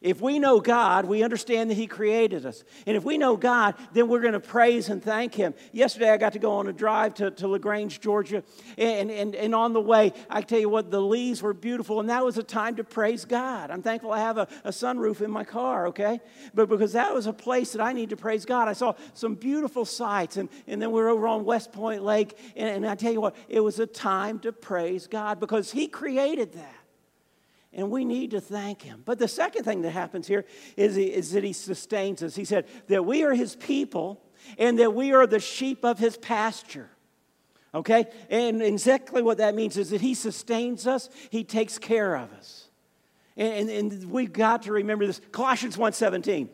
If 0.04 0.20
we 0.20 0.38
know 0.38 0.60
God, 0.60 1.06
we 1.06 1.22
understand 1.22 1.70
that 1.70 1.76
He 1.76 1.86
created 1.86 2.44
us. 2.44 2.62
And 2.86 2.94
if 2.94 3.04
we 3.04 3.16
know 3.16 3.38
God, 3.38 3.74
then 3.94 4.06
we're 4.06 4.20
going 4.20 4.34
to 4.34 4.40
praise 4.40 4.90
and 4.90 5.02
thank 5.02 5.34
Him. 5.34 5.54
Yesterday, 5.72 6.10
I 6.10 6.18
got 6.18 6.34
to 6.34 6.38
go 6.38 6.52
on 6.56 6.68
a 6.68 6.74
drive 6.74 7.14
to, 7.14 7.30
to 7.30 7.48
LaGrange, 7.48 8.02
Georgia. 8.02 8.42
And, 8.76 9.10
and, 9.10 9.34
and 9.34 9.54
on 9.54 9.72
the 9.72 9.80
way, 9.80 10.12
I 10.28 10.42
tell 10.42 10.58
you 10.58 10.68
what, 10.68 10.90
the 10.90 11.00
leaves 11.00 11.40
were 11.40 11.54
beautiful. 11.54 12.00
And 12.00 12.10
that 12.10 12.22
was 12.22 12.36
a 12.36 12.42
time 12.42 12.76
to 12.76 12.84
praise 12.84 13.24
God. 13.24 13.70
I'm 13.70 13.80
thankful 13.80 14.12
I 14.12 14.18
have 14.18 14.36
a, 14.36 14.46
a 14.62 14.68
sunroof 14.68 15.22
in 15.22 15.30
my 15.30 15.42
car, 15.42 15.86
okay? 15.86 16.20
But 16.52 16.68
because 16.68 16.92
that 16.92 17.14
was 17.14 17.26
a 17.26 17.32
place 17.32 17.72
that 17.72 17.80
I 17.80 17.94
need 17.94 18.10
to 18.10 18.16
praise 18.16 18.44
God. 18.44 18.68
I 18.68 18.74
saw 18.74 18.92
some 19.14 19.36
beautiful 19.36 19.86
sights. 19.86 20.36
And, 20.36 20.50
and 20.66 20.82
then 20.82 20.92
we 20.92 21.00
are 21.00 21.08
over 21.08 21.26
on 21.26 21.46
West 21.46 21.72
Point 21.72 22.04
Lake. 22.04 22.36
And, 22.56 22.68
and 22.68 22.86
I 22.86 22.94
tell 22.94 23.12
you 23.14 23.22
what, 23.22 23.34
it 23.48 23.60
was 23.60 23.78
a 23.78 23.86
time 23.86 24.38
to 24.40 24.52
praise 24.52 25.06
God 25.06 25.40
because 25.40 25.72
He 25.72 25.88
created 25.88 26.52
that 26.52 26.83
and 27.74 27.90
we 27.90 28.04
need 28.04 28.30
to 28.32 28.40
thank 28.40 28.82
him. 28.82 29.02
But 29.04 29.18
the 29.18 29.28
second 29.28 29.64
thing 29.64 29.82
that 29.82 29.90
happens 29.90 30.26
here 30.26 30.44
is, 30.76 30.96
is 30.96 31.32
that 31.32 31.44
he 31.44 31.52
sustains 31.52 32.22
us. 32.22 32.34
He 32.34 32.44
said 32.44 32.66
that 32.88 33.04
we 33.04 33.24
are 33.24 33.34
his 33.34 33.56
people 33.56 34.22
and 34.58 34.78
that 34.78 34.94
we 34.94 35.12
are 35.12 35.26
the 35.26 35.40
sheep 35.40 35.84
of 35.84 35.98
his 35.98 36.16
pasture. 36.16 36.90
Okay? 37.74 38.06
And 38.30 38.62
exactly 38.62 39.22
what 39.22 39.38
that 39.38 39.54
means 39.54 39.76
is 39.76 39.90
that 39.90 40.00
he 40.00 40.14
sustains 40.14 40.86
us, 40.86 41.08
he 41.30 41.44
takes 41.44 41.78
care 41.78 42.14
of 42.14 42.32
us. 42.32 42.68
And, 43.36 43.68
and, 43.68 43.92
and 43.92 44.10
we've 44.10 44.32
got 44.32 44.62
to 44.62 44.72
remember 44.72 45.06
this. 45.06 45.20
Colossians 45.32 45.76
1.17. 45.76 46.48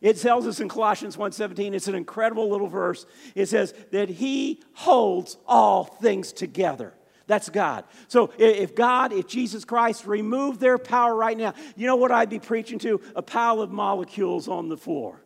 It 0.00 0.16
tells 0.18 0.46
us 0.46 0.60
in 0.60 0.68
Colossians 0.68 1.16
1:17, 1.16 1.74
it's 1.74 1.88
an 1.88 1.94
incredible 1.94 2.48
little 2.48 2.68
verse. 2.68 3.04
It 3.34 3.46
says 3.50 3.74
that 3.90 4.08
he 4.08 4.62
holds 4.72 5.36
all 5.46 5.84
things 5.84 6.32
together. 6.32 6.94
That's 7.30 7.48
God. 7.48 7.84
So 8.08 8.32
if 8.38 8.74
God, 8.74 9.12
if 9.12 9.28
Jesus 9.28 9.64
Christ 9.64 10.04
removed 10.04 10.58
their 10.58 10.78
power 10.78 11.14
right 11.14 11.38
now, 11.38 11.54
you 11.76 11.86
know 11.86 11.94
what 11.94 12.10
I'd 12.10 12.28
be 12.28 12.40
preaching 12.40 12.80
to? 12.80 13.00
A 13.14 13.22
pile 13.22 13.60
of 13.60 13.70
molecules 13.70 14.48
on 14.48 14.68
the 14.68 14.76
floor 14.76 15.22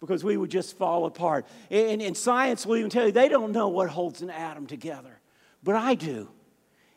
because 0.00 0.24
we 0.24 0.38
would 0.38 0.50
just 0.50 0.78
fall 0.78 1.04
apart. 1.04 1.46
And, 1.68 2.00
and 2.00 2.16
science 2.16 2.64
will 2.64 2.78
even 2.78 2.88
tell 2.88 3.04
you 3.04 3.12
they 3.12 3.28
don't 3.28 3.52
know 3.52 3.68
what 3.68 3.90
holds 3.90 4.22
an 4.22 4.30
atom 4.30 4.66
together, 4.66 5.20
but 5.62 5.76
I 5.76 5.94
do. 5.94 6.30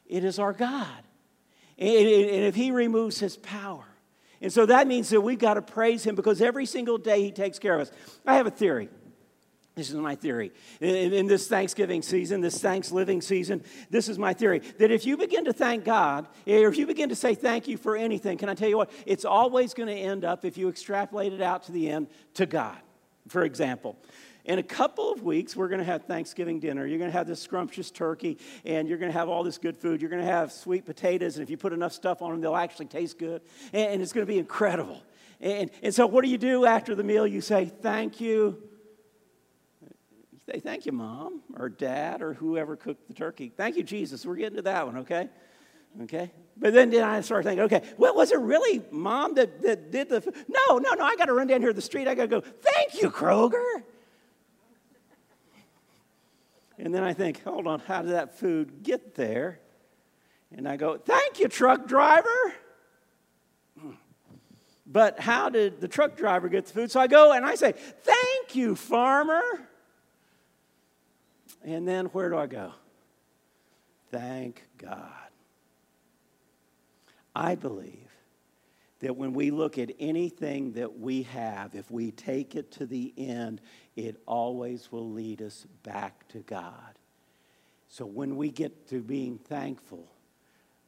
It 0.08 0.24
is 0.24 0.40
our 0.40 0.54
God. 0.54 1.04
And, 1.78 1.90
and 1.90 2.46
if 2.46 2.56
He 2.56 2.72
removes 2.72 3.20
His 3.20 3.36
power, 3.36 3.84
and 4.42 4.54
so 4.54 4.66
that 4.68 4.88
means 4.88 5.10
that 5.10 5.20
we've 5.20 5.38
got 5.38 5.56
to 5.56 5.62
praise 5.62 6.06
Him 6.06 6.16
because 6.16 6.42
every 6.42 6.66
single 6.66 6.98
day 6.98 7.22
He 7.24 7.34
takes 7.34 7.60
care 7.60 7.76
of 7.76 7.82
us. 7.82 7.92
I 8.26 8.36
have 8.36 8.48
a 8.48 8.52
theory. 8.52 8.88
This 9.76 9.90
is 9.90 9.96
my 9.96 10.16
theory. 10.16 10.54
In, 10.80 11.14
in, 11.14 11.28
this 11.28 11.50
Thanksgiving 11.50 12.02
season, 12.02 12.40
this 12.40 12.62
Thanksgiving 12.62 13.22
season, 13.22 13.62
this 13.90 14.08
is 14.08 14.18
my 14.18 14.34
theory 14.34 14.60
that 14.78 14.90
if 14.90 15.06
you 15.06 15.18
begin 15.18 15.46
to 15.46 15.54
thank 15.54 15.84
God, 15.84 16.28
or 16.48 16.70
if 16.70 16.78
you 16.78 16.88
begin 16.88 17.10
to 17.10 17.16
say 17.16 17.36
thank 17.36 17.68
you 17.68 17.76
for 17.76 17.98
anything, 17.98 18.38
can 18.38 18.48
I 18.48 18.54
tell 18.54 18.70
you 18.70 18.78
what? 18.78 18.90
It's 19.06 19.26
always 19.26 19.74
going 19.74 19.90
to 19.90 19.96
end 19.96 20.24
up, 20.24 20.46
if 20.46 20.58
you 20.58 20.70
extrapolate 20.70 21.34
it 21.34 21.42
out 21.42 21.64
to 21.64 21.74
the 21.74 21.90
end, 21.90 22.08
to 22.36 22.46
God. 22.46 22.78
For 23.28 23.44
example, 23.44 23.98
in 24.46 24.60
a 24.60 24.64
couple 24.64 25.12
of 25.12 25.24
weeks, 25.24 25.58
we're 25.58 25.68
going 25.68 25.80
to 25.80 25.86
have 25.86 26.04
Thanksgiving 26.04 26.62
dinner. 26.62 26.86
You're 26.86 27.00
going 27.00 27.12
to 27.12 27.18
have 27.18 27.28
this 27.28 27.42
scrumptious 27.42 27.92
turkey, 27.92 28.38
and 28.64 28.88
you're 28.88 29.00
going 29.00 29.12
to 29.12 29.18
have 29.18 29.28
all 29.28 29.44
this 29.44 29.58
good 29.58 29.76
food. 29.76 30.00
You're 30.00 30.12
going 30.12 30.24
to 30.24 30.32
have 30.32 30.54
sweet 30.54 30.86
potatoes, 30.86 31.36
and 31.36 31.44
if 31.44 31.50
you 31.50 31.58
put 31.58 31.74
enough 31.74 31.92
stuff 31.92 32.22
on 32.22 32.32
them, 32.32 32.40
they'll 32.40 32.56
actually 32.56 32.86
taste 32.86 33.18
good. 33.18 33.42
And, 33.74 33.94
and 33.94 34.02
it's 34.02 34.14
going 34.14 34.26
to 34.26 34.32
be 34.32 34.40
incredible. 34.40 35.04
And, 35.42 35.70
and 35.84 35.94
so, 35.94 36.06
what 36.08 36.24
do 36.24 36.30
you 36.30 36.38
do 36.38 36.66
after 36.66 36.96
the 36.96 37.04
meal? 37.04 37.28
You 37.28 37.42
say, 37.42 37.66
Thank 37.66 38.22
you 38.22 38.64
say, 40.50 40.60
Thank 40.60 40.86
you, 40.86 40.92
mom, 40.92 41.42
or 41.58 41.70
dad, 41.70 42.22
or 42.22 42.34
whoever 42.34 42.76
cooked 42.76 43.08
the 43.08 43.14
turkey. 43.14 43.52
Thank 43.56 43.78
you, 43.78 43.84
Jesus. 43.84 44.26
We're 44.26 44.36
getting 44.36 44.58
to 44.58 44.62
that 44.64 44.86
one, 44.86 44.98
okay? 44.98 45.30
Okay? 46.04 46.32
But 46.58 46.74
then, 46.74 46.90
then 46.90 47.04
I 47.04 47.22
started 47.22 47.48
thinking, 47.48 47.64
okay, 47.66 47.82
well, 47.98 48.16
was 48.16 48.32
it 48.32 48.40
really 48.40 48.82
mom 48.92 49.36
that, 49.36 49.62
that 49.62 49.92
did 49.92 50.10
the. 50.10 50.22
No, 50.48 50.78
no, 50.78 50.94
no, 50.94 51.04
I 51.04 51.16
got 51.16 51.26
to 51.26 51.34
run 51.34 51.48
down 51.48 51.62
here 51.62 51.70
to 51.70 51.76
the 51.76 51.82
street. 51.82 52.08
I 52.08 52.16
got 52.16 52.24
to 52.24 52.28
go, 52.28 52.42
Thank 52.42 53.02
you, 53.02 53.10
Kroger. 53.10 53.84
And 56.78 56.94
then 56.94 57.04
I 57.04 57.14
think, 57.14 57.42
hold 57.44 57.68
on, 57.68 57.80
how 57.80 58.02
did 58.02 58.12
that 58.12 58.38
food 58.38 58.84
get 58.84 59.16
there? 59.16 59.60
And 60.56 60.68
I 60.68 60.78
go, 60.78 60.98
Thank 60.98 61.40
you, 61.40 61.48
truck 61.48 61.88
driver. 61.88 62.54
But 64.88 65.20
how 65.20 65.50
did 65.50 65.82
the 65.82 65.88
truck 65.88 66.16
driver 66.16 66.48
get 66.48 66.68
the 66.68 66.74
food? 66.74 66.92
So 66.92 67.00
I 67.00 67.08
go 67.08 67.32
and 67.34 67.46
I 67.46 67.56
say, 67.56 67.72
Thank 67.72 68.56
you, 68.56 68.76
farmer. 68.76 69.42
And 71.66 71.88
then 71.88 72.06
where 72.08 72.30
do 72.30 72.38
I 72.38 72.46
go? 72.46 72.72
Thank 74.12 74.64
God. 74.78 75.10
I 77.36 77.56
believe 77.56 78.12
that 79.00 79.18
when 79.18 79.34
we 79.34 79.50
look 79.50 79.78
at 79.78 79.92
anything 80.00 80.74
that 80.74 81.00
we 81.00 81.24
have, 81.24 81.74
if 81.74 81.90
we 81.90 82.12
take 82.12 82.56
it 82.56 82.72
to 82.74 82.86
the 82.86 83.12
end, 83.18 83.62
it 83.96 84.22
always 84.28 84.92
will 84.92 85.10
lead 85.12 85.42
us 85.42 85.66
back 85.84 86.28
to 86.30 86.40
God. 86.40 87.00
So 87.90 88.06
when 88.06 88.38
we 88.38 88.52
get 88.52 88.88
to 88.90 89.02
being 89.02 89.40
thankful, 89.40 90.08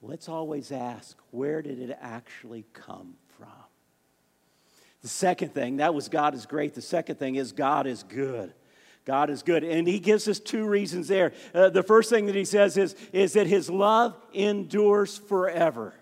let's 0.01 0.29
always 0.29 0.71
ask 0.71 1.17
where 1.31 1.63
did 1.63 1.79
it 1.79 1.97
actually 1.99 2.65
come 2.73 3.15
from? 3.37 3.49
The 5.01 5.07
second 5.07 5.55
thing, 5.55 5.77
that 5.77 5.95
was 5.95 6.07
God 6.07 6.35
is 6.35 6.45
great. 6.45 6.75
The 6.75 6.81
second 6.81 7.17
thing 7.17 7.35
is 7.35 7.51
God 7.51 7.87
is 7.87 8.03
good. 8.03 8.53
God 9.07 9.29
is 9.29 9.41
good. 9.41 9.63
And 9.63 9.87
he 9.87 9.99
gives 9.99 10.27
us 10.27 10.37
two 10.37 10.67
reasons 10.67 11.07
there. 11.07 11.31
Uh, 11.53 11.69
the 11.69 11.81
first 11.81 12.09
thing 12.09 12.25
that 12.25 12.35
he 12.35 12.43
says 12.43 12.75
is, 12.75 12.93
is 13.13 13.33
that 13.33 13.47
his 13.47 13.69
love 13.69 14.17
endures 14.33 15.17
forever. 15.17 15.93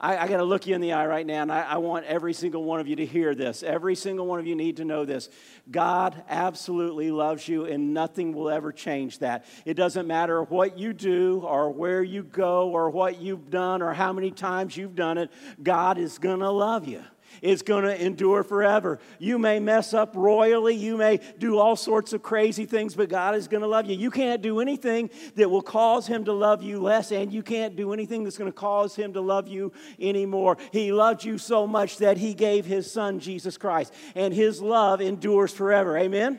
I, 0.00 0.16
I 0.16 0.26
got 0.26 0.38
to 0.38 0.44
look 0.44 0.66
you 0.66 0.74
in 0.74 0.80
the 0.80 0.94
eye 0.94 1.06
right 1.06 1.26
now, 1.26 1.42
and 1.42 1.52
I, 1.52 1.60
I 1.60 1.76
want 1.76 2.06
every 2.06 2.32
single 2.32 2.64
one 2.64 2.80
of 2.80 2.88
you 2.88 2.96
to 2.96 3.04
hear 3.04 3.34
this. 3.34 3.62
Every 3.62 3.94
single 3.94 4.26
one 4.26 4.40
of 4.40 4.46
you 4.46 4.56
need 4.56 4.78
to 4.78 4.86
know 4.86 5.04
this. 5.04 5.28
God 5.70 6.22
absolutely 6.30 7.10
loves 7.10 7.46
you, 7.46 7.66
and 7.66 7.92
nothing 7.92 8.32
will 8.32 8.48
ever 8.48 8.72
change 8.72 9.18
that. 9.18 9.44
It 9.66 9.74
doesn't 9.74 10.06
matter 10.06 10.42
what 10.42 10.78
you 10.78 10.94
do, 10.94 11.42
or 11.44 11.70
where 11.70 12.02
you 12.02 12.22
go, 12.22 12.70
or 12.70 12.88
what 12.88 13.20
you've 13.20 13.50
done, 13.50 13.82
or 13.82 13.92
how 13.92 14.14
many 14.14 14.30
times 14.30 14.78
you've 14.78 14.96
done 14.96 15.18
it, 15.18 15.30
God 15.62 15.98
is 15.98 16.16
going 16.18 16.40
to 16.40 16.50
love 16.50 16.88
you 16.88 17.04
is 17.42 17.62
going 17.62 17.84
to 17.84 18.04
endure 18.04 18.42
forever. 18.42 18.98
You 19.18 19.38
may 19.38 19.60
mess 19.60 19.94
up 19.94 20.14
royally, 20.16 20.74
you 20.74 20.96
may 20.96 21.20
do 21.38 21.58
all 21.58 21.76
sorts 21.76 22.12
of 22.12 22.22
crazy 22.22 22.66
things, 22.66 22.94
but 22.94 23.08
God 23.08 23.34
is 23.34 23.48
going 23.48 23.62
to 23.62 23.66
love 23.66 23.86
you. 23.86 23.96
You 23.96 24.10
can't 24.10 24.42
do 24.42 24.60
anything 24.60 25.10
that 25.36 25.50
will 25.50 25.62
cause 25.62 26.06
Him 26.06 26.24
to 26.24 26.32
love 26.32 26.62
you 26.62 26.80
less, 26.80 27.12
and 27.12 27.32
you 27.32 27.42
can't 27.42 27.76
do 27.76 27.92
anything 27.92 28.24
that's 28.24 28.38
going 28.38 28.50
to 28.50 28.56
cause 28.56 28.96
Him 28.96 29.12
to 29.14 29.20
love 29.20 29.48
you 29.48 29.72
anymore. 30.00 30.56
He 30.72 30.92
loved 30.92 31.24
you 31.24 31.38
so 31.38 31.66
much 31.66 31.98
that 31.98 32.16
He 32.18 32.34
gave 32.34 32.64
His 32.64 32.90
Son, 32.90 33.20
Jesus 33.20 33.56
Christ, 33.56 33.92
and 34.14 34.32
His 34.34 34.60
love 34.60 35.00
endures 35.00 35.52
forever. 35.52 35.96
Amen? 35.96 36.38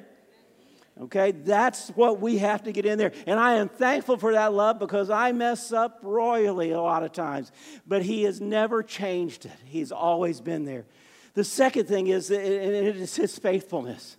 Okay, 1.01 1.31
that's 1.31 1.89
what 1.89 2.19
we 2.19 2.39
have 2.39 2.63
to 2.63 2.73
get 2.73 2.85
in 2.85 2.97
there. 2.97 3.13
And 3.25 3.39
I 3.39 3.53
am 3.55 3.69
thankful 3.69 4.17
for 4.17 4.33
that 4.33 4.53
love 4.53 4.79
because 4.79 5.09
I 5.09 5.31
mess 5.31 5.71
up 5.71 5.99
royally 6.01 6.71
a 6.71 6.81
lot 6.81 7.03
of 7.03 7.13
times. 7.13 7.53
But 7.87 8.01
He 8.01 8.23
has 8.23 8.41
never 8.41 8.83
changed 8.83 9.45
it, 9.45 9.51
He's 9.65 9.91
always 9.91 10.41
been 10.41 10.65
there. 10.65 10.85
The 11.35 11.43
second 11.45 11.87
thing 11.87 12.07
is, 12.07 12.29
and 12.31 12.41
it 12.41 12.97
is 12.97 13.15
His 13.15 13.37
faithfulness. 13.39 14.17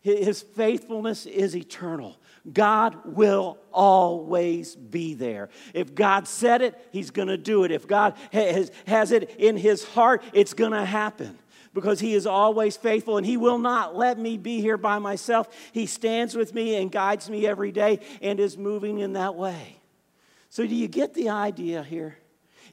His 0.00 0.42
faithfulness 0.42 1.26
is 1.26 1.56
eternal. 1.56 2.16
God 2.50 3.16
will 3.16 3.58
always 3.72 4.76
be 4.76 5.14
there. 5.14 5.48
If 5.74 5.94
God 5.94 6.28
said 6.28 6.62
it, 6.62 6.88
He's 6.92 7.10
going 7.10 7.28
to 7.28 7.36
do 7.36 7.64
it. 7.64 7.72
If 7.72 7.88
God 7.88 8.14
has, 8.32 8.70
has 8.86 9.12
it 9.12 9.34
in 9.38 9.56
His 9.56 9.84
heart, 9.84 10.22
it's 10.32 10.54
going 10.54 10.72
to 10.72 10.84
happen 10.84 11.38
because 11.80 12.00
He 12.00 12.14
is 12.14 12.26
always 12.26 12.76
faithful 12.76 13.16
and 13.16 13.26
He 13.26 13.36
will 13.36 13.58
not 13.58 13.96
let 13.96 14.18
me 14.18 14.36
be 14.36 14.60
here 14.60 14.76
by 14.76 14.98
myself. 14.98 15.48
He 15.72 15.86
stands 15.86 16.34
with 16.34 16.54
me 16.54 16.76
and 16.76 16.90
guides 16.90 17.30
me 17.30 17.46
every 17.46 17.72
day 17.72 18.00
and 18.20 18.40
is 18.40 18.58
moving 18.58 18.98
in 18.98 19.12
that 19.14 19.34
way. 19.34 19.76
So, 20.50 20.66
do 20.66 20.74
you 20.74 20.88
get 20.88 21.14
the 21.14 21.28
idea 21.28 21.82
here? 21.82 22.18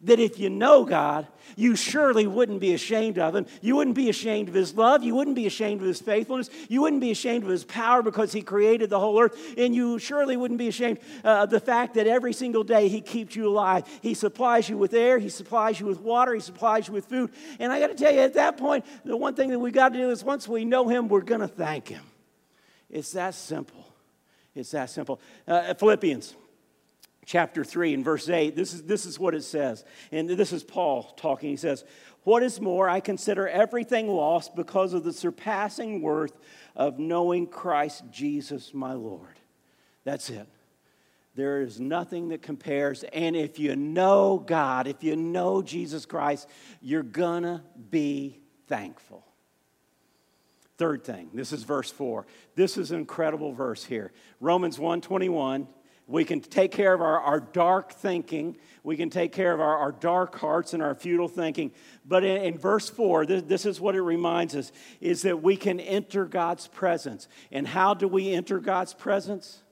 That 0.01 0.19
if 0.19 0.39
you 0.39 0.49
know 0.49 0.85
God, 0.85 1.27
you 1.55 1.75
surely 1.75 2.27
wouldn't 2.27 2.59
be 2.59 2.73
ashamed 2.73 3.17
of 3.17 3.35
Him. 3.35 3.45
You 3.61 3.75
wouldn't 3.75 3.95
be 3.95 4.09
ashamed 4.09 4.49
of 4.49 4.55
His 4.55 4.75
love. 4.75 5.03
You 5.03 5.15
wouldn't 5.15 5.35
be 5.35 5.45
ashamed 5.45 5.81
of 5.81 5.87
His 5.87 6.01
faithfulness. 6.01 6.49
You 6.69 6.81
wouldn't 6.81 7.01
be 7.01 7.11
ashamed 7.11 7.43
of 7.43 7.49
His 7.49 7.63
power 7.63 8.01
because 8.01 8.33
He 8.33 8.41
created 8.41 8.89
the 8.89 8.99
whole 8.99 9.19
earth. 9.19 9.55
And 9.57 9.73
you 9.75 9.99
surely 9.99 10.37
wouldn't 10.37 10.57
be 10.57 10.67
ashamed 10.67 10.99
uh, 11.23 11.43
of 11.43 11.49
the 11.49 11.59
fact 11.59 11.95
that 11.95 12.07
every 12.07 12.33
single 12.33 12.63
day 12.63 12.87
He 12.87 13.01
keeps 13.01 13.35
you 13.35 13.47
alive. 13.47 13.85
He 14.01 14.13
supplies 14.13 14.69
you 14.69 14.77
with 14.77 14.93
air, 14.93 15.19
He 15.19 15.29
supplies 15.29 15.79
you 15.79 15.85
with 15.85 15.99
water, 15.99 16.33
He 16.33 16.41
supplies 16.41 16.87
you 16.87 16.93
with 16.93 17.05
food. 17.05 17.31
And 17.59 17.71
I 17.71 17.79
got 17.79 17.87
to 17.87 17.95
tell 17.95 18.13
you, 18.13 18.21
at 18.21 18.33
that 18.33 18.57
point, 18.57 18.85
the 19.03 19.17
one 19.17 19.35
thing 19.35 19.49
that 19.51 19.59
we 19.59 19.71
got 19.71 19.93
to 19.93 19.97
do 19.99 20.09
is 20.09 20.23
once 20.23 20.47
we 20.47 20.65
know 20.65 20.87
Him, 20.87 21.07
we're 21.07 21.21
going 21.21 21.41
to 21.41 21.47
thank 21.47 21.87
Him. 21.87 22.03
It's 22.89 23.11
that 23.13 23.33
simple. 23.33 23.85
It's 24.53 24.71
that 24.71 24.89
simple. 24.89 25.19
Uh, 25.47 25.73
Philippians 25.73 26.35
chapter 27.25 27.63
3 27.63 27.93
and 27.93 28.05
verse 28.05 28.29
8, 28.29 28.55
this 28.55 28.73
is, 28.73 28.83
this 28.83 29.05
is 29.05 29.19
what 29.19 29.35
it 29.35 29.43
says. 29.43 29.83
And 30.11 30.29
this 30.29 30.53
is 30.53 30.63
Paul 30.63 31.03
talking. 31.17 31.49
He 31.49 31.57
says, 31.57 31.83
What 32.23 32.43
is 32.43 32.61
more, 32.61 32.87
I 32.87 32.99
consider 32.99 33.47
everything 33.47 34.07
lost 34.07 34.55
because 34.55 34.93
of 34.93 35.03
the 35.03 35.13
surpassing 35.13 36.01
worth 36.01 36.37
of 36.75 36.99
knowing 36.99 37.47
Christ 37.47 38.03
Jesus 38.11 38.73
my 38.73 38.93
Lord. 38.93 39.39
That's 40.03 40.29
it. 40.29 40.47
There 41.35 41.61
is 41.61 41.79
nothing 41.79 42.29
that 42.29 42.41
compares. 42.41 43.03
And 43.03 43.35
if 43.35 43.59
you 43.59 43.75
know 43.75 44.41
God, 44.45 44.87
if 44.87 45.03
you 45.03 45.17
know 45.17 45.61
Jesus 45.61 46.05
Christ, 46.05 46.47
you're 46.81 47.03
gonna 47.03 47.63
be 47.89 48.39
thankful. 48.67 49.25
Third 50.77 51.03
thing, 51.05 51.29
this 51.33 51.53
is 51.53 51.63
verse 51.63 51.89
4. 51.89 52.25
This 52.55 52.77
is 52.77 52.91
an 52.91 52.99
incredible 52.99 53.53
verse 53.53 53.83
here. 53.83 54.11
Romans 54.41 54.77
121 54.77 55.67
we 56.07 56.23
can 56.23 56.39
take 56.39 56.71
care 56.71 56.93
of 56.93 57.01
our, 57.01 57.19
our 57.19 57.39
dark 57.39 57.93
thinking. 57.93 58.57
We 58.83 58.95
can 58.95 59.09
take 59.09 59.31
care 59.31 59.51
of 59.51 59.59
our, 59.59 59.77
our 59.77 59.91
dark 59.91 60.35
hearts 60.37 60.73
and 60.73 60.83
our 60.83 60.93
futile 60.93 61.27
thinking. 61.27 61.71
But 62.05 62.23
in, 62.23 62.43
in 62.43 62.57
verse 62.59 62.89
4, 62.89 63.25
this, 63.25 63.41
this 63.43 63.65
is 63.65 63.81
what 63.81 63.95
it 63.95 64.01
reminds 64.01 64.55
us 64.55 64.71
is 65.01 65.23
that 65.23 65.41
we 65.41 65.57
can 65.57 65.79
enter 65.79 66.25
God's 66.25 66.67
presence. 66.67 67.27
And 67.51 67.67
how 67.67 67.95
do 67.95 68.07
we 68.07 68.31
enter 68.31 68.59
God's 68.59 68.93
presence? 68.93 69.63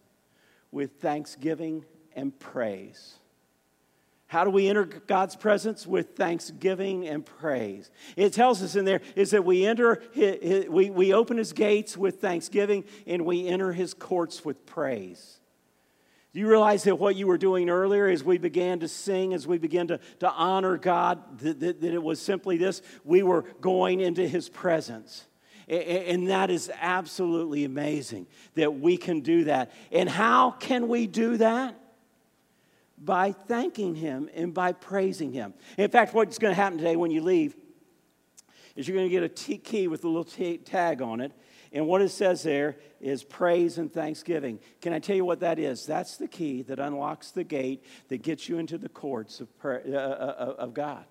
With 0.71 0.93
thanksgiving 0.93 1.85
and 2.15 2.37
praise. 2.39 3.13
How 4.25 4.43
do 4.43 4.49
we 4.49 4.67
enter 4.67 4.85
God's 4.85 5.35
presence? 5.35 5.85
With 5.85 6.15
thanksgiving 6.15 7.07
and 7.07 7.23
praise. 7.23 7.91
It 8.15 8.33
tells 8.33 8.63
us 8.63 8.75
in 8.75 8.85
there 8.85 9.01
is 9.15 9.29
that 9.31 9.45
we 9.45 9.67
enter, 9.67 10.01
we, 10.15 10.89
we 10.89 11.13
open 11.13 11.37
his 11.37 11.53
gates 11.53 11.95
with 11.95 12.19
thanksgiving 12.19 12.85
and 13.05 13.23
we 13.23 13.47
enter 13.47 13.71
his 13.71 13.93
courts 13.93 14.43
with 14.43 14.65
praise. 14.65 15.39
Do 16.33 16.39
you 16.39 16.47
realize 16.47 16.83
that 16.85 16.95
what 16.95 17.15
you 17.15 17.27
were 17.27 17.37
doing 17.37 17.69
earlier 17.69 18.07
as 18.07 18.23
we 18.23 18.39
began 18.39 18.79
to 18.79 18.87
sing, 18.87 19.35
as 19.35 19.45
we 19.45 19.59
began 19.59 19.87
to, 19.87 19.99
to 20.19 20.31
honor 20.31 20.77
God, 20.77 21.39
that, 21.39 21.59
that, 21.59 21.81
that 21.81 21.93
it 21.93 22.01
was 22.01 22.19
simply 22.19 22.57
this? 22.57 22.81
We 23.03 23.21
were 23.21 23.43
going 23.61 23.99
into 23.99 24.27
His 24.27 24.49
presence. 24.49 25.25
And 25.67 26.29
that 26.29 26.49
is 26.49 26.71
absolutely 26.81 27.65
amazing 27.65 28.27
that 28.55 28.79
we 28.79 28.97
can 28.97 29.21
do 29.21 29.45
that. 29.45 29.71
And 29.91 30.09
how 30.09 30.51
can 30.51 30.87
we 30.87 31.07
do 31.07 31.37
that? 31.37 31.79
By 32.97 33.31
thanking 33.31 33.95
Him 33.95 34.29
and 34.33 34.53
by 34.53 34.71
praising 34.71 35.31
Him. 35.31 35.53
In 35.77 35.89
fact, 35.89 36.15
what's 36.15 36.39
going 36.39 36.51
to 36.51 36.59
happen 36.59 36.79
today 36.79 36.95
when 36.95 37.11
you 37.11 37.21
leave 37.21 37.55
is 38.75 38.87
you're 38.87 38.97
going 38.97 39.07
to 39.07 39.13
get 39.13 39.23
a 39.23 39.29
t- 39.29 39.57
key 39.57 39.87
with 39.87 40.03
a 40.03 40.07
little 40.07 40.23
t- 40.23 40.57
tag 40.57 41.01
on 41.01 41.21
it, 41.21 41.31
and 41.71 41.87
what 41.87 42.01
it 42.01 42.09
says 42.09 42.43
there 42.43 42.77
is 43.01 43.23
praise 43.23 43.77
and 43.77 43.91
thanksgiving. 43.91 44.59
Can 44.81 44.93
I 44.93 44.99
tell 44.99 45.15
you 45.15 45.25
what 45.25 45.39
that 45.41 45.59
is? 45.59 45.85
That's 45.85 46.17
the 46.17 46.27
key 46.27 46.61
that 46.63 46.79
unlocks 46.79 47.31
the 47.31 47.43
gate 47.43 47.83
that 48.09 48.21
gets 48.21 48.47
you 48.47 48.57
into 48.57 48.77
the 48.77 48.89
courts 48.89 49.41
of, 49.41 49.47
uh, 49.63 49.69
uh, 49.69 49.75
uh, 49.89 50.55
of 50.59 50.73
God. 50.73 51.05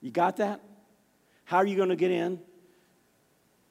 You 0.00 0.10
got 0.10 0.36
that? 0.36 0.60
How 1.44 1.58
are 1.58 1.66
you 1.66 1.76
going 1.76 1.88
to 1.88 1.96
get 1.96 2.10
in 2.10 2.38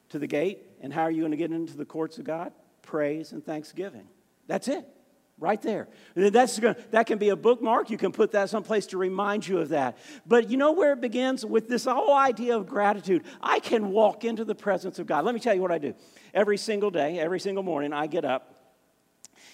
to 0.10 0.20
the 0.20 0.28
gate? 0.28 0.60
And 0.82 0.92
how 0.92 1.04
are 1.04 1.12
you 1.12 1.22
going 1.22 1.32
to 1.32 1.38
get 1.38 1.52
into 1.52 1.78
the 1.78 1.86
courts 1.86 2.18
of 2.18 2.26
God? 2.26 2.52
Praise 2.82 3.32
and 3.32 3.46
thanksgiving. 3.46 4.08
That's 4.48 4.68
it 4.68 4.88
right 5.40 5.62
there. 5.62 5.88
That's 6.16 6.60
gonna, 6.60 6.78
that 6.92 7.06
can 7.06 7.18
be 7.18 7.30
a 7.30 7.36
bookmark. 7.36 7.90
You 7.90 7.98
can 7.98 8.12
put 8.12 8.32
that 8.32 8.50
someplace 8.50 8.88
to 8.88 8.98
remind 8.98 9.48
you 9.48 9.60
of 9.60 9.70
that. 9.70 9.98
But 10.26 10.50
you 10.50 10.58
know 10.58 10.72
where 10.72 10.94
it 10.94 11.02
begins? 11.02 11.46
With 11.46 11.68
this 11.68 11.86
whole 11.86 12.14
idea 12.14 12.56
of 12.56 12.68
gratitude. 12.68 13.24
I 13.42 13.60
can 13.60 13.92
walk 13.92 14.24
into 14.24 14.46
the 14.46 14.56
presence 14.56 15.00
of 15.00 15.08
God. 15.08 15.26
Let 15.26 15.34
me 15.34 15.42
tell 15.42 15.54
you 15.54 15.62
what 15.62 15.72
I 15.72 15.80
do. 15.80 15.96
Every 16.34 16.58
single 16.58 16.92
day, 16.92 17.20
every 17.20 17.40
single 17.40 17.64
morning, 17.64 17.94
I 17.94 18.08
get 18.08 18.26
up 18.26 18.54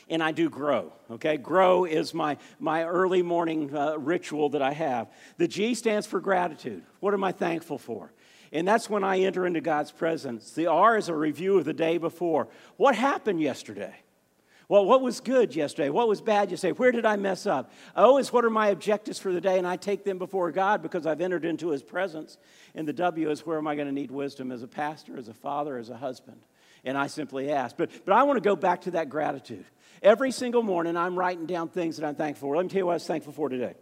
and 0.09 0.23
I 0.23 0.31
do 0.31 0.49
grow. 0.49 0.91
Okay, 1.11 1.37
grow 1.37 1.85
is 1.85 2.13
my 2.13 2.37
my 2.59 2.83
early 2.83 3.21
morning 3.21 3.75
uh, 3.75 3.97
ritual 3.97 4.49
that 4.49 4.61
I 4.61 4.73
have. 4.73 5.09
The 5.37 5.47
G 5.47 5.75
stands 5.75 6.07
for 6.07 6.19
gratitude. 6.19 6.83
What 6.99 7.13
am 7.13 7.23
I 7.23 7.31
thankful 7.31 7.77
for? 7.77 8.11
And 8.51 8.67
that's 8.67 8.89
when 8.89 9.03
I 9.03 9.19
enter 9.19 9.45
into 9.45 9.61
God's 9.61 9.91
presence. 9.91 10.51
The 10.51 10.67
R 10.67 10.97
is 10.97 11.07
a 11.07 11.15
review 11.15 11.59
of 11.59 11.65
the 11.65 11.73
day 11.73 11.99
before. 11.99 12.47
What 12.77 12.95
happened 12.95 13.39
yesterday? 13.39 13.93
Well, 14.69 14.85
what 14.85 15.01
was 15.01 15.19
good 15.19 15.55
yesterday? 15.55 15.89
What 15.89 16.07
was 16.07 16.21
bad 16.21 16.51
yesterday? 16.51 16.73
Where 16.73 16.91
did 16.91 17.03
I 17.03 17.15
mess 17.15 17.47
up? 17.47 17.71
Oh, 17.95 18.13
o 18.13 18.17
is 18.19 18.31
what 18.31 18.45
are 18.45 18.51
my 18.51 18.67
objectives 18.67 19.17
for 19.17 19.33
the 19.33 19.41
day? 19.41 19.57
And 19.57 19.65
I 19.65 19.77
take 19.77 20.03
them 20.03 20.19
before 20.19 20.51
God 20.51 20.83
because 20.83 21.07
I've 21.07 21.21
entered 21.21 21.43
into 21.43 21.69
his 21.69 21.81
presence. 21.81 22.37
And 22.75 22.87
the 22.87 22.93
W 22.93 23.31
is 23.31 23.47
where 23.47 23.57
am 23.57 23.65
I 23.65 23.73
going 23.73 23.87
to 23.87 23.93
need 23.93 24.11
wisdom 24.11 24.51
as 24.51 24.61
a 24.61 24.67
pastor, 24.67 25.17
as 25.17 25.27
a 25.27 25.33
father, 25.33 25.79
as 25.79 25.89
a 25.89 25.97
husband? 25.97 26.39
And 26.85 26.99
I 26.99 27.07
simply 27.07 27.51
ask. 27.51 27.75
But, 27.77 27.89
but 28.05 28.13
I 28.13 28.21
want 28.23 28.37
to 28.37 28.47
go 28.47 28.55
back 28.55 28.81
to 28.81 28.91
that 28.91 29.09
gratitude. 29.09 29.65
Every 30.03 30.29
single 30.29 30.61
morning, 30.61 30.95
I'm 30.95 31.17
writing 31.17 31.47
down 31.47 31.69
things 31.69 31.97
that 31.97 32.05
I'm 32.05 32.15
thankful 32.15 32.49
for. 32.49 32.55
Let 32.55 32.63
me 32.63 32.69
tell 32.69 32.77
you 32.77 32.85
what 32.85 32.91
I 32.91 32.95
was 32.97 33.07
thankful 33.07 33.33
for 33.33 33.49
today. 33.49 33.73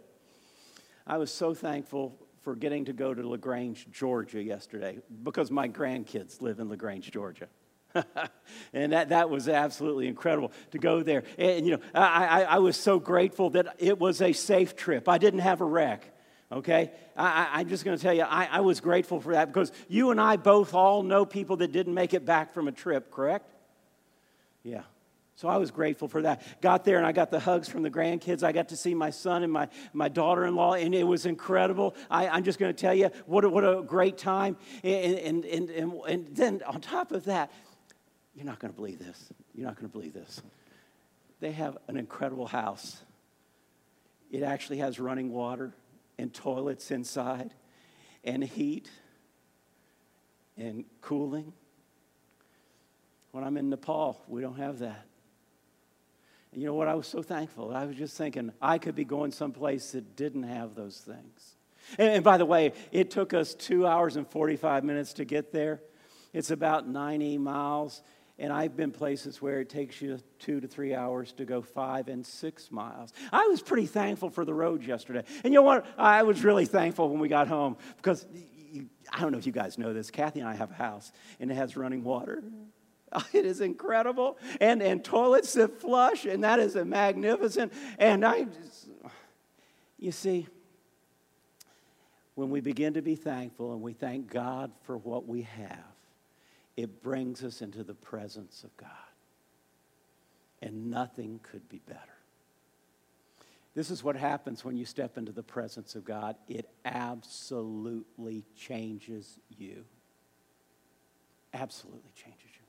I 1.06 1.18
was 1.18 1.30
so 1.30 1.52
thankful 1.52 2.18
for 2.40 2.56
getting 2.56 2.86
to 2.86 2.94
go 2.94 3.12
to 3.12 3.28
LaGrange, 3.28 3.90
Georgia 3.92 4.42
yesterday 4.42 5.00
because 5.22 5.50
my 5.50 5.68
grandkids 5.68 6.40
live 6.40 6.60
in 6.60 6.70
LaGrange, 6.70 7.10
Georgia. 7.10 7.48
and 8.72 8.92
that, 8.92 9.10
that 9.10 9.30
was 9.30 9.48
absolutely 9.48 10.08
incredible 10.08 10.52
to 10.72 10.78
go 10.78 11.02
there. 11.02 11.24
And, 11.38 11.66
you 11.66 11.72
know, 11.72 11.82
I, 11.94 12.26
I, 12.26 12.42
I, 12.42 12.58
was 12.58 12.76
so 12.76 12.98
grateful 12.98 13.50
that 13.50 13.76
it 13.78 13.98
was 13.98 14.20
a 14.20 14.32
safe 14.32 14.76
trip. 14.76 15.08
I 15.08 15.18
didn't 15.18 15.40
have 15.40 15.60
a 15.60 15.64
wreck, 15.64 16.04
okay? 16.52 16.92
I, 17.16 17.60
am 17.60 17.68
just 17.68 17.84
going 17.84 17.96
to 17.96 18.02
tell 18.02 18.14
you, 18.14 18.22
I, 18.22 18.48
I 18.52 18.60
was 18.60 18.80
grateful 18.80 19.20
for 19.20 19.32
that 19.32 19.46
because 19.46 19.72
you 19.88 20.10
and 20.10 20.20
I 20.20 20.36
both 20.36 20.74
all 20.74 21.02
know 21.02 21.24
people 21.24 21.56
that 21.56 21.72
didn't 21.72 21.94
make 21.94 22.14
it 22.14 22.24
back 22.24 22.52
from 22.52 22.68
a 22.68 22.72
trip, 22.72 23.10
correct? 23.10 23.50
Yeah. 24.62 24.82
So 25.38 25.46
I 25.46 25.56
was 25.56 25.70
grateful 25.70 26.08
for 26.08 26.22
that. 26.22 26.60
Got 26.60 26.84
there 26.84 26.98
and 26.98 27.06
I 27.06 27.12
got 27.12 27.30
the 27.30 27.38
hugs 27.38 27.68
from 27.68 27.84
the 27.84 27.90
grandkids. 27.90 28.42
I 28.42 28.50
got 28.50 28.70
to 28.70 28.76
see 28.76 28.92
my 28.92 29.10
son 29.10 29.44
and 29.44 29.52
my, 29.52 29.68
my 29.92 30.08
daughter 30.08 30.44
in 30.44 30.56
law, 30.56 30.74
and 30.74 30.92
it 30.92 31.04
was 31.04 31.26
incredible. 31.26 31.94
I, 32.10 32.36
am 32.36 32.42
just 32.42 32.58
going 32.58 32.74
to 32.74 32.78
tell 32.78 32.92
you 32.92 33.10
what 33.24 33.44
a, 33.44 33.48
what 33.48 33.62
a 33.62 33.82
great 33.82 34.18
time. 34.18 34.56
And, 34.82 35.16
and, 35.16 35.44
and, 35.44 35.70
and, 35.70 35.92
and 36.08 36.26
then 36.36 36.62
on 36.66 36.80
top 36.80 37.12
of 37.12 37.26
that, 37.26 37.52
you're 38.38 38.46
not 38.46 38.60
going 38.60 38.72
to 38.72 38.76
believe 38.76 39.00
this. 39.00 39.32
You're 39.52 39.66
not 39.66 39.74
going 39.74 39.88
to 39.88 39.92
believe 39.92 40.14
this. 40.14 40.40
They 41.40 41.50
have 41.50 41.76
an 41.88 41.96
incredible 41.96 42.46
house. 42.46 43.02
It 44.30 44.44
actually 44.44 44.78
has 44.78 45.00
running 45.00 45.32
water 45.32 45.74
and 46.18 46.32
toilets 46.32 46.92
inside 46.92 47.52
and 48.22 48.44
heat 48.44 48.88
and 50.56 50.84
cooling. 51.00 51.52
When 53.32 53.42
I'm 53.42 53.56
in 53.56 53.70
Nepal, 53.70 54.22
we 54.28 54.40
don't 54.40 54.58
have 54.58 54.78
that. 54.78 55.04
And 56.52 56.62
you 56.62 56.68
know 56.68 56.74
what? 56.74 56.86
I 56.86 56.94
was 56.94 57.08
so 57.08 57.22
thankful. 57.22 57.74
I 57.74 57.86
was 57.86 57.96
just 57.96 58.16
thinking 58.16 58.52
I 58.62 58.78
could 58.78 58.94
be 58.94 59.04
going 59.04 59.32
someplace 59.32 59.90
that 59.92 60.14
didn't 60.14 60.44
have 60.44 60.76
those 60.76 60.98
things. 60.98 61.56
And, 61.98 62.08
and 62.08 62.24
by 62.24 62.36
the 62.36 62.46
way, 62.46 62.72
it 62.92 63.10
took 63.10 63.34
us 63.34 63.54
two 63.54 63.84
hours 63.84 64.14
and 64.14 64.28
45 64.28 64.84
minutes 64.84 65.14
to 65.14 65.24
get 65.24 65.50
there. 65.50 65.80
It's 66.32 66.52
about 66.52 66.88
90 66.88 67.38
miles. 67.38 68.00
And 68.38 68.52
I've 68.52 68.76
been 68.76 68.92
places 68.92 69.42
where 69.42 69.60
it 69.60 69.68
takes 69.68 70.00
you 70.00 70.18
two 70.38 70.60
to 70.60 70.68
three 70.68 70.94
hours 70.94 71.32
to 71.32 71.44
go 71.44 71.60
five 71.60 72.08
and 72.08 72.24
six 72.24 72.70
miles. 72.70 73.12
I 73.32 73.46
was 73.48 73.60
pretty 73.60 73.86
thankful 73.86 74.30
for 74.30 74.44
the 74.44 74.54
roads 74.54 74.86
yesterday. 74.86 75.24
And 75.42 75.52
you 75.52 75.58
know 75.58 75.62
what? 75.62 75.86
I 75.96 76.22
was 76.22 76.44
really 76.44 76.66
thankful 76.66 77.08
when 77.08 77.18
we 77.18 77.28
got 77.28 77.48
home 77.48 77.76
because 77.96 78.26
I 79.12 79.20
don't 79.20 79.32
know 79.32 79.38
if 79.38 79.46
you 79.46 79.52
guys 79.52 79.76
know 79.78 79.92
this. 79.92 80.10
Kathy 80.10 80.40
and 80.40 80.48
I 80.48 80.54
have 80.54 80.70
a 80.70 80.74
house, 80.74 81.12
and 81.40 81.50
it 81.50 81.54
has 81.54 81.76
running 81.76 82.04
water. 82.04 82.42
It 83.32 83.46
is 83.46 83.62
incredible. 83.62 84.36
And, 84.60 84.82
and 84.82 85.02
toilets 85.02 85.54
that 85.54 85.80
flush, 85.80 86.26
and 86.26 86.44
that 86.44 86.60
is 86.60 86.76
a 86.76 86.84
magnificent. 86.84 87.72
And 87.98 88.22
I, 88.22 88.44
just, 88.44 88.88
you 89.98 90.12
see, 90.12 90.46
when 92.34 92.50
we 92.50 92.60
begin 92.60 92.92
to 92.94 93.00
be 93.00 93.14
thankful 93.14 93.72
and 93.72 93.80
we 93.80 93.94
thank 93.94 94.30
God 94.30 94.72
for 94.82 94.98
what 94.98 95.26
we 95.26 95.42
have, 95.42 95.97
it 96.78 97.02
brings 97.02 97.42
us 97.42 97.60
into 97.60 97.82
the 97.82 97.92
presence 97.92 98.62
of 98.62 98.74
God. 98.76 98.88
And 100.62 100.92
nothing 100.92 101.40
could 101.42 101.68
be 101.68 101.80
better. 101.88 102.00
This 103.74 103.90
is 103.90 104.04
what 104.04 104.14
happens 104.14 104.64
when 104.64 104.76
you 104.76 104.84
step 104.84 105.18
into 105.18 105.32
the 105.32 105.42
presence 105.42 105.96
of 105.96 106.04
God. 106.04 106.36
It 106.46 106.68
absolutely 106.84 108.44
changes 108.56 109.40
you. 109.48 109.84
Absolutely 111.52 112.12
changes 112.14 112.46
you. 112.46 112.66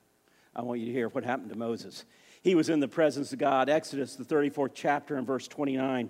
I 0.56 0.64
want 0.64 0.80
you 0.80 0.88
to 0.88 0.92
hear 0.92 1.10
what 1.10 1.24
happened 1.24 1.50
to 1.52 1.58
Moses. 1.58 2.04
He 2.42 2.56
was 2.56 2.68
in 2.68 2.80
the 2.80 2.88
presence 2.88 3.32
of 3.32 3.38
God. 3.38 3.70
Exodus, 3.70 4.16
the 4.16 4.24
34th 4.24 4.72
chapter, 4.74 5.18
and 5.18 5.28
verse 5.28 5.48
29. 5.48 6.10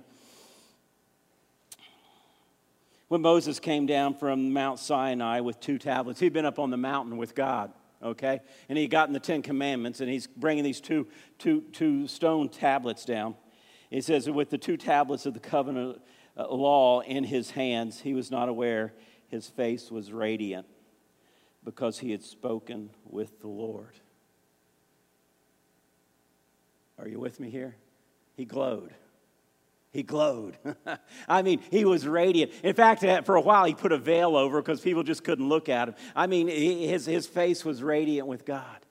When 3.10 3.22
Moses 3.22 3.60
came 3.60 3.88
down 3.88 4.14
from 4.14 4.54
Mount 4.54 4.80
Sinai 4.80 5.42
with 5.42 5.60
two 5.60 5.78
tablets, 5.78 6.22
he'd 6.22 6.32
been 6.32 6.46
up 6.46 6.60
on 6.60 6.70
the 6.70 6.78
mountain 6.78 7.18
with 7.18 7.36
God 7.36 7.74
okay? 8.04 8.42
And 8.68 8.78
he 8.78 8.88
got 8.88 9.08
in 9.08 9.14
the 9.14 9.20
Ten 9.20 9.42
Commandments, 9.42 10.02
and 10.02 10.10
he's 10.10 10.28
bringing 10.28 10.64
these 10.64 10.82
two, 10.82 11.08
two, 11.38 11.62
two 11.72 12.08
stone 12.08 12.50
tablets 12.50 13.06
down. 13.06 13.36
He 13.90 14.02
says, 14.02 14.30
with 14.30 14.50
the 14.50 14.58
two 14.58 14.78
tablets 14.78 15.26
of 15.26 15.34
the 15.34 15.40
covenant 15.40 16.02
uh, 16.38 16.48
law 16.48 17.02
in 17.02 17.24
his 17.24 17.52
hands, 17.52 18.02
he 18.02 18.14
was 18.14 18.30
not 18.30 18.50
aware 18.50 18.94
his 19.28 19.48
face 19.48 19.92
was 19.92 20.12
radiant 20.12 20.66
because 21.64 22.00
he 22.00 22.12
had 22.12 22.24
spoken 22.24 22.90
with 23.06 23.42
the 23.42 23.48
Lord. 23.48 24.00
Are 26.98 27.08
you 27.08 27.20
with 27.20 27.40
me 27.40 27.50
here? 27.50 27.76
He 28.36 28.46
glowed. 28.46 28.94
He 29.92 30.04
glowed. 30.04 30.58
I 31.28 31.42
mean, 31.42 31.62
he 31.72 31.84
was 31.84 32.08
radiant. 32.08 32.52
In 32.64 32.76
fact, 32.76 33.04
uh, 33.04 33.24
for 33.24 33.36
a 33.36 33.42
while, 33.42 33.66
he 33.66 33.74
put 33.74 33.92
a 33.92 33.98
veil 33.98 34.36
over 34.36 34.62
because 34.62 34.82
people 34.82 35.02
just 35.02 35.24
couldn't 35.24 35.50
look 35.50 35.68
at 35.68 35.90
him. 35.90 35.96
I 36.16 36.28
mean, 36.28 36.48
his, 36.48 37.06
his 37.06 37.26
face 37.26 37.66
was 37.66 37.82
radiant 37.82 38.28
with 38.28 38.46
God. 38.46 38.86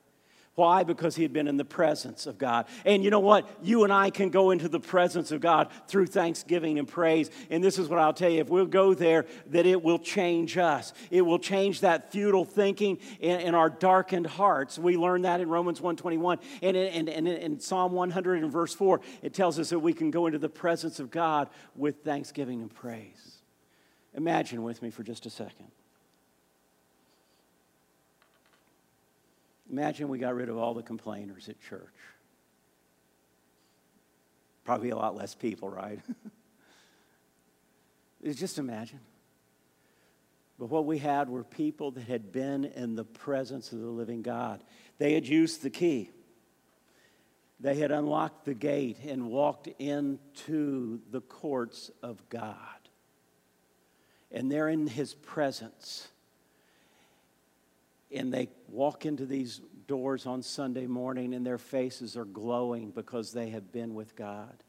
Why? 0.59 0.83
Because 0.83 1.14
he 1.14 1.23
had 1.23 1.33
been 1.33 1.47
in 1.47 1.57
the 1.57 1.64
presence 1.64 2.27
of 2.27 2.37
God. 2.37 2.66
And 2.85 3.05
you 3.05 3.11
know 3.11 3.21
what? 3.21 3.49
You 3.62 3.85
and 3.85 3.92
I 3.92 4.11
can 4.11 4.29
go 4.29 4.51
into 4.51 4.68
the 4.68 4.81
presence 4.81 5.31
of 5.31 5.40
God 5.40 5.68
through 5.87 6.07
thanksgiving 6.07 6.81
and 6.81 6.88
praise. 6.88 7.31
And 7.49 7.62
this 7.62 7.79
is 7.79 7.88
what 7.88 8.01
I'll 8.01 8.12
tell 8.12 8.29
you 8.29 8.40
if 8.40 8.49
we'll 8.49 8.66
go 8.66 8.92
there, 8.92 9.27
that 9.51 9.66
it 9.66 9.81
will 9.81 10.01
change 10.01 10.59
us. 10.59 10.92
It 11.12 11.23
will 11.23 11.38
change 11.38 11.83
that 11.83 12.11
futile 12.11 12.44
thinking 12.44 12.99
in, 13.21 13.38
in 13.38 13.55
our 13.55 13.71
darkened 13.71 14.27
hearts. 14.27 14.81
We 14.81 14.97
learn 14.97 15.23
that 15.23 15.40
in 15.40 15.49
Romans 15.49 15.81
121. 15.81 16.40
And 16.61 16.77
in, 16.77 17.09
and 17.09 17.29
in 17.29 17.61
Psalm 17.61 17.92
100 17.92 18.42
and 18.42 18.51
verse 18.51 18.75
4, 18.75 19.01
it 19.23 19.35
tells 19.35 19.61
us 19.61 19.71
that 19.71 19.79
we 19.79 19.92
can 19.92 20.11
go 20.11 20.27
into 20.27 20.40
the 20.40 20.49
presence 20.49 20.99
of 20.99 21.12
God 21.12 21.51
with 21.77 22.03
thanksgiving 22.03 22.62
and 22.62 22.75
praise. 22.75 23.42
Imagine 24.12 24.64
with 24.64 24.83
me 24.83 24.90
for 24.90 25.05
just 25.05 25.25
a 25.25 25.31
second. 25.31 25.71
Imagine 29.70 30.09
we 30.09 30.18
got 30.18 30.35
rid 30.35 30.48
of 30.48 30.57
all 30.57 30.74
the 30.74 30.83
complainers 30.83 31.48
at 31.48 31.61
church. 31.61 31.94
Probably 34.64 34.90
a 34.90 34.96
lot 34.96 35.16
less 35.16 35.35
people, 35.35 35.68
right? 35.68 36.00
just 38.35 38.59
imagine. 38.59 39.00
But 40.59 40.70
what 40.70 40.87
we 40.87 40.98
had 40.98 41.28
were 41.28 41.44
people 41.44 41.92
that 41.92 42.04
had 42.04 42.33
been 42.33 42.64
in 42.64 42.96
the 42.96 43.04
presence 43.04 43.72
of 43.72 43.81
the 43.81 43.87
living 43.87 44.22
God. 44.22 44.62
They 44.98 45.14
had 45.14 45.26
used 45.26 45.62
the 45.62 45.70
key. 45.70 46.11
They 47.61 47.76
had 47.76 47.90
unlocked 47.90 48.44
the 48.44 48.54
gate 48.54 48.98
and 49.07 49.31
walked 49.31 49.68
into 49.78 51.00
the 51.11 51.20
courts 51.20 51.90
of 52.02 52.28
God. 52.28 52.57
And 54.31 54.50
they're 54.50 54.68
in 54.68 54.87
his 54.87 55.14
presence 55.14 56.09
and 58.12 58.33
they 58.33 58.49
walk 58.68 59.07
into 59.07 59.27
these 59.27 59.61
doors 59.87 60.27
on 60.27 60.42
Sunday 60.42 60.87
morning 60.87 61.35
and 61.35 61.44
their 61.44 61.59
faces 61.59 62.16
are 62.16 62.25
glowing 62.25 62.90
because 62.90 63.33
they 63.33 63.51
have 63.51 63.73
been 63.73 63.94
with 63.94 64.14
God. 64.16 64.62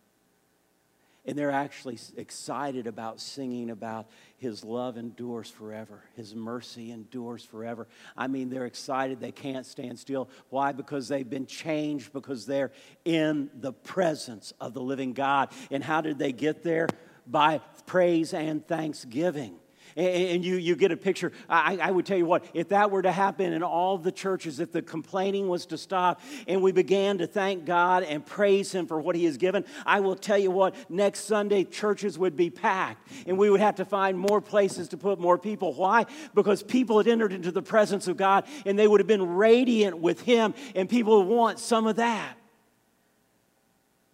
And 1.25 1.37
they're 1.37 1.51
actually 1.51 1.99
excited 2.17 2.87
about 2.87 3.19
singing 3.19 3.69
about 3.69 4.07
His 4.37 4.63
love 4.63 4.97
endures 4.97 5.49
forever, 5.49 6.03
His 6.15 6.33
mercy 6.33 6.91
endures 6.91 7.43
forever. 7.43 7.87
I 8.17 8.27
mean, 8.27 8.49
they're 8.49 8.65
excited. 8.65 9.19
They 9.19 9.33
can't 9.33 9.65
stand 9.65 9.99
still. 9.99 10.29
Why? 10.49 10.71
Because 10.71 11.07
they've 11.07 11.29
been 11.29 11.45
changed, 11.45 12.13
because 12.13 12.45
they're 12.45 12.71
in 13.05 13.49
the 13.53 13.73
presence 13.73 14.53
of 14.59 14.73
the 14.73 14.81
living 14.81 15.13
God. 15.13 15.49
And 15.69 15.83
how 15.83 16.01
did 16.01 16.17
they 16.17 16.31
get 16.31 16.63
there? 16.63 16.87
By 17.27 17.59
praise 17.85 18.33
and 18.33 18.65
thanksgiving 18.65 19.59
and 19.95 20.43
you, 20.43 20.55
you 20.55 20.75
get 20.75 20.91
a 20.91 20.97
picture. 20.97 21.31
I, 21.49 21.77
I 21.81 21.91
would 21.91 22.05
tell 22.05 22.17
you 22.17 22.25
what, 22.25 22.45
if 22.53 22.69
that 22.69 22.91
were 22.91 23.01
to 23.01 23.11
happen 23.11 23.53
in 23.53 23.63
all 23.63 23.97
the 23.97 24.11
churches, 24.11 24.59
if 24.59 24.71
the 24.71 24.81
complaining 24.81 25.47
was 25.47 25.65
to 25.67 25.77
stop 25.77 26.21
and 26.47 26.61
we 26.61 26.71
began 26.71 27.17
to 27.19 27.27
thank 27.27 27.65
God 27.65 28.03
and 28.03 28.25
praise 28.25 28.71
Him 28.71 28.87
for 28.87 28.99
what 28.99 29.15
He 29.15 29.25
has 29.25 29.37
given, 29.37 29.65
I 29.85 29.99
will 29.99 30.15
tell 30.15 30.37
you 30.37 30.51
what, 30.51 30.75
next 30.89 31.21
Sunday 31.21 31.63
churches 31.63 32.17
would 32.17 32.35
be 32.35 32.49
packed 32.49 33.07
and 33.25 33.37
we 33.37 33.49
would 33.49 33.61
have 33.61 33.75
to 33.75 33.85
find 33.85 34.17
more 34.17 34.41
places 34.41 34.89
to 34.89 34.97
put 34.97 35.19
more 35.19 35.37
people. 35.37 35.73
Why? 35.73 36.05
Because 36.33 36.63
people 36.63 36.97
had 36.97 37.07
entered 37.07 37.33
into 37.33 37.51
the 37.51 37.61
presence 37.61 38.07
of 38.07 38.17
God 38.17 38.45
and 38.65 38.77
they 38.77 38.87
would 38.87 38.99
have 38.99 39.07
been 39.07 39.35
radiant 39.35 39.99
with 39.99 40.21
Him 40.21 40.53
and 40.75 40.89
people 40.89 41.23
want 41.23 41.59
some 41.59 41.87
of 41.87 41.97
that. 41.97 42.35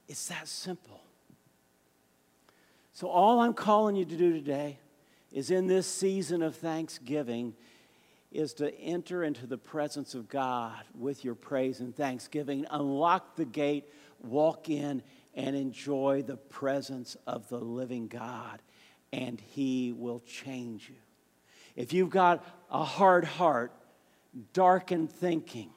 It's 0.07 0.27
that 0.27 0.47
simple. 0.47 1.01
So, 2.93 3.07
all 3.07 3.41
I'm 3.41 3.53
calling 3.53 3.95
you 3.95 4.05
to 4.05 4.15
do 4.15 4.31
today 4.31 4.79
is 5.35 5.51
in 5.51 5.67
this 5.67 5.85
season 5.85 6.41
of 6.41 6.55
thanksgiving 6.55 7.53
is 8.31 8.53
to 8.53 8.73
enter 8.79 9.21
into 9.21 9.45
the 9.45 9.57
presence 9.57 10.15
of 10.15 10.29
God 10.29 10.81
with 10.97 11.25
your 11.25 11.35
praise 11.35 11.81
and 11.81 11.93
thanksgiving. 11.93 12.65
Unlock 12.71 13.35
the 13.35 13.43
gate, 13.43 13.83
walk 14.23 14.69
in, 14.69 15.03
and 15.35 15.53
enjoy 15.53 16.23
the 16.25 16.37
presence 16.37 17.17
of 17.27 17.49
the 17.49 17.59
living 17.59 18.07
God, 18.07 18.61
and 19.11 19.41
He 19.41 19.91
will 19.91 20.21
change 20.21 20.87
you. 20.87 20.95
If 21.75 21.91
you've 21.91 22.09
got 22.09 22.45
a 22.71 22.85
hard 22.85 23.25
heart, 23.25 23.73
darkened 24.53 25.11
thinking, 25.11 25.69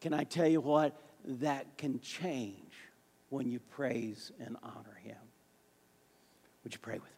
can 0.00 0.12
I 0.12 0.24
tell 0.24 0.48
you 0.48 0.60
what? 0.60 1.00
That 1.24 1.78
can 1.78 2.00
change 2.00 2.72
when 3.28 3.48
you 3.48 3.60
praise 3.60 4.32
and 4.44 4.56
honor 4.64 4.98
Him. 5.04 5.16
Would 6.64 6.72
you 6.72 6.80
pray 6.80 6.94
with 6.94 7.04
me? 7.04 7.13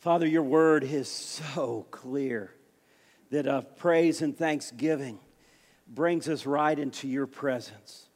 Father, 0.00 0.26
your 0.26 0.42
word 0.42 0.82
is 0.82 1.08
so 1.10 1.86
clear 1.90 2.54
that 3.30 3.46
a 3.46 3.60
praise 3.60 4.22
and 4.22 4.34
thanksgiving 4.34 5.18
brings 5.86 6.26
us 6.26 6.46
right 6.46 6.78
into 6.78 7.06
your 7.06 7.26
presence. 7.26 8.08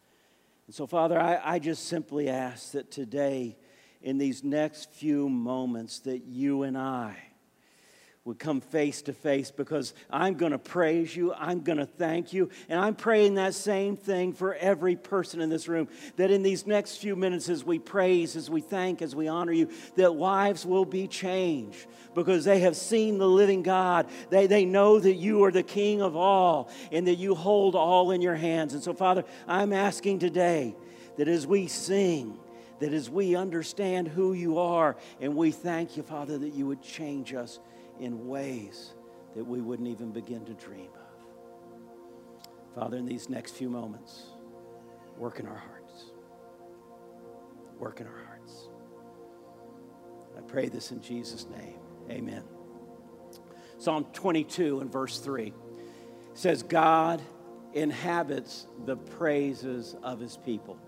And 0.67 0.75
so, 0.75 0.87
Father, 0.87 1.21
I, 1.21 1.39
I 1.45 1.59
just 1.59 1.87
simply 1.87 2.31
ask 2.31 2.73
that 2.73 2.91
today, 2.91 3.59
in 4.01 4.17
these 4.17 4.43
next 4.43 4.93
few 4.93 5.29
moments, 5.29 5.99
that 6.01 6.25
you 6.25 6.63
and 6.63 6.79
I, 6.79 7.19
would 8.25 8.39
come 8.39 8.63
face 8.63 9.03
to 9.03 9.13
face 9.13 9.51
because 9.51 9.93
I'm 10.11 10.35
going 10.35 10.53
to 10.53 10.59
praise 10.59 11.15
you. 11.15 11.35
I'm 11.35 11.61
going 11.61 11.77
to 11.77 11.85
thank 11.85 12.33
you. 12.33 12.49
And 12.71 12.81
I'm 12.81 12.95
praying 12.95 13.35
that 13.35 13.53
same 13.53 13.99
thing 13.99 14.33
for 14.33 14.55
every 14.55 14.97
person 14.97 15.43
in 15.43 15.51
this 15.51 15.69
room 15.69 15.89
that 16.17 16.31
in 16.31 16.43
these 16.43 16.67
next 16.67 16.97
few 16.97 17.17
minutes, 17.17 17.51
as 17.51 17.65
we 17.65 17.79
praise, 17.79 18.35
as 18.35 18.49
we 18.49 18.63
thank, 18.63 19.03
as 19.03 19.15
we 19.15 19.29
honor 19.29 19.53
you, 19.53 19.69
that 19.97 20.15
lives 20.15 20.65
will 20.65 20.87
be 20.87 21.07
changed 21.07 21.87
because 22.15 22.47
they 22.47 22.61
have 22.61 22.77
seen 22.77 23.19
the 23.19 23.29
living 23.29 23.63
God. 23.63 24.09
They, 24.31 24.47
they 24.47 24.65
know 24.65 24.99
that 24.99 25.15
you 25.15 25.45
are 25.45 25.53
the 25.53 25.63
King 25.63 26.01
of 26.01 26.17
all 26.17 26.71
and 26.91 27.07
that 27.09 27.17
you 27.17 27.35
hold 27.35 27.75
all 27.75 28.11
in 28.11 28.23
your 28.23 28.37
hands. 28.37 28.73
And 28.73 28.83
so, 28.83 28.95
Father, 28.95 29.25
I'm 29.47 29.75
asking 29.75 30.21
today 30.21 30.75
that 31.19 31.29
as 31.29 31.47
we 31.47 31.67
sing, 31.67 32.39
that 32.81 32.95
as 32.95 33.11
we 33.11 33.37
understand 33.37 34.09
who 34.09 34.33
you 34.33 34.59
are, 34.59 34.97
and 35.21 35.37
we 35.37 35.51
thank 35.51 35.99
you, 35.99 36.03
Father, 36.03 36.39
that 36.39 36.55
you 36.55 36.67
would 36.67 36.81
change 36.81 37.35
us 37.35 37.61
in 38.01 38.27
ways 38.27 38.95
that 39.35 39.45
we 39.45 39.61
wouldn't 39.61 39.89
even 39.89 40.11
begin 40.11 40.45
to 40.45 40.55
dream 40.55 40.89
of. 40.95 42.75
Father, 42.75 42.97
in 42.97 43.07
these 43.07 43.29
next 43.29 43.53
few 43.53 43.69
moments, 43.69 44.25
work 45.17 45.39
in 45.39 45.47
our 45.47 45.57
hearts. 45.57 46.05
Work 47.79 48.01
in 48.01 48.07
our 48.07 48.25
hearts. 48.27 48.69
I 50.37 50.41
pray 50.41 50.69
this 50.69 50.91
in 50.91 51.01
Jesus' 51.01 51.47
name. 51.49 51.79
Amen. 52.11 52.43
Psalm 53.79 54.07
22 54.13 54.81
and 54.81 54.91
verse 54.91 55.19
3 55.19 55.53
says, 56.35 56.63
God 56.63 57.23
inhabits 57.75 58.67
the 58.87 58.97
praises 58.97 59.97
of 60.03 60.21
his 60.21 60.37
people. 60.37 60.79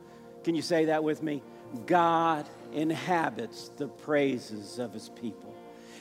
Can 0.44 0.54
you 0.54 0.62
say 0.62 0.86
that 0.86 1.02
with 1.02 1.22
me? 1.22 1.42
God 1.86 2.48
inhabits 2.72 3.70
the 3.76 3.88
praises 3.88 4.78
of 4.78 4.92
his 4.92 5.08
people. 5.08 5.54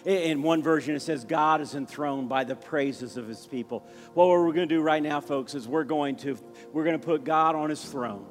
In 0.05 0.43
one 0.43 0.61
version, 0.61 0.95
it 0.95 1.01
says, 1.01 1.25
God 1.25 1.61
is 1.61 1.73
enthroned 1.73 2.29
by 2.29 2.43
the 2.43 2.55
praises 2.55 3.17
of 3.17 3.27
his 3.27 3.47
people. 3.47 3.83
Well, 4.13 4.27
what 4.29 4.37
we're 4.39 4.53
going 4.53 4.69
to 4.69 4.75
do 4.75 4.81
right 4.81 5.01
now, 5.01 5.19
folks, 5.19 5.55
is 5.55 5.67
we're 5.67 5.83
going 5.83 6.17
to, 6.17 6.37
we're 6.71 6.83
going 6.83 6.99
to 6.99 7.03
put 7.03 7.23
God 7.23 7.55
on 7.55 7.71
his 7.71 7.83
throne. 7.83 8.27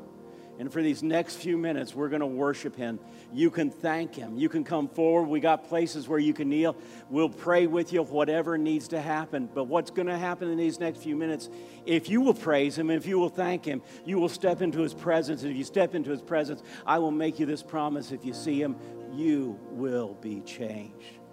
And 0.57 0.73
for 0.73 0.81
these 0.81 1.03
next 1.03 1.35
few 1.35 1.59
minutes, 1.59 1.97
we're 1.97 2.09
going 2.09 2.21
to 2.21 2.27
worship 2.27 2.77
him. 2.77 3.01
You 3.33 3.51
can 3.51 3.71
thank 3.71 4.15
him. 4.15 4.37
You 4.37 4.49
can 4.49 4.63
come 4.63 4.87
forward. 4.87 5.29
We 5.29 5.41
got 5.41 5.69
places 5.69 6.07
where 6.07 6.21
you 6.21 6.33
can 6.33 6.49
kneel. 6.49 6.77
We'll 7.11 7.29
pray 7.29 7.67
with 7.67 7.93
you, 7.93 8.05
whatever 8.05 8.57
needs 8.57 8.87
to 8.89 9.01
happen. 9.01 9.49
But 9.53 9.65
what's 9.65 9.91
going 9.91 10.07
to 10.07 10.17
happen 10.17 10.49
in 10.49 10.57
these 10.57 10.79
next 10.79 11.03
few 11.03 11.17
minutes, 11.17 11.51
if 11.87 12.09
you 12.09 12.21
will 12.21 12.35
praise 12.35 12.79
him, 12.79 12.89
if 12.89 13.05
you 13.05 13.19
will 13.19 13.31
thank 13.31 13.65
him, 13.65 13.83
you 14.05 14.21
will 14.21 14.29
step 14.29 14.63
into 14.63 14.79
his 14.79 14.95
presence. 14.95 15.43
And 15.43 15.51
if 15.51 15.57
you 15.57 15.65
step 15.65 15.93
into 15.93 16.13
his 16.13 16.23
presence, 16.23 16.63
I 16.87 16.99
will 17.01 17.11
make 17.11 17.41
you 17.41 17.47
this 17.47 17.65
promise 17.65 18.13
if 18.13 18.25
you 18.25 18.33
see 18.33 18.63
him, 18.63 18.77
you 19.13 19.59
will 19.71 20.15
be 20.21 20.41
changed. 20.43 21.24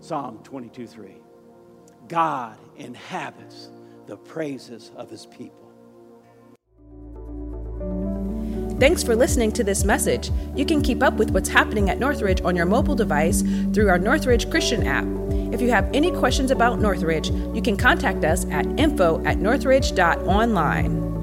Psalm 0.00 0.40
22 0.44 0.86
3. 0.86 1.16
God 2.08 2.58
inhabits 2.76 3.70
the 4.06 4.16
praises 4.16 4.90
of 4.96 5.10
his 5.10 5.26
people. 5.26 5.68
Thanks 8.78 9.02
for 9.02 9.16
listening 9.16 9.50
to 9.52 9.64
this 9.64 9.84
message. 9.84 10.30
You 10.54 10.64
can 10.64 10.82
keep 10.82 11.02
up 11.02 11.14
with 11.14 11.32
what's 11.32 11.48
happening 11.48 11.90
at 11.90 11.98
Northridge 11.98 12.40
on 12.42 12.54
your 12.54 12.64
mobile 12.64 12.94
device 12.94 13.42
through 13.74 13.88
our 13.88 13.98
Northridge 13.98 14.48
Christian 14.50 14.86
app. 14.86 15.04
If 15.52 15.60
you 15.60 15.70
have 15.70 15.90
any 15.92 16.12
questions 16.12 16.52
about 16.52 16.78
Northridge, 16.78 17.30
you 17.30 17.60
can 17.60 17.76
contact 17.76 18.24
us 18.24 18.46
at 18.50 18.66
info 18.78 19.20
at 19.24 19.38
northridge.online. 19.38 21.17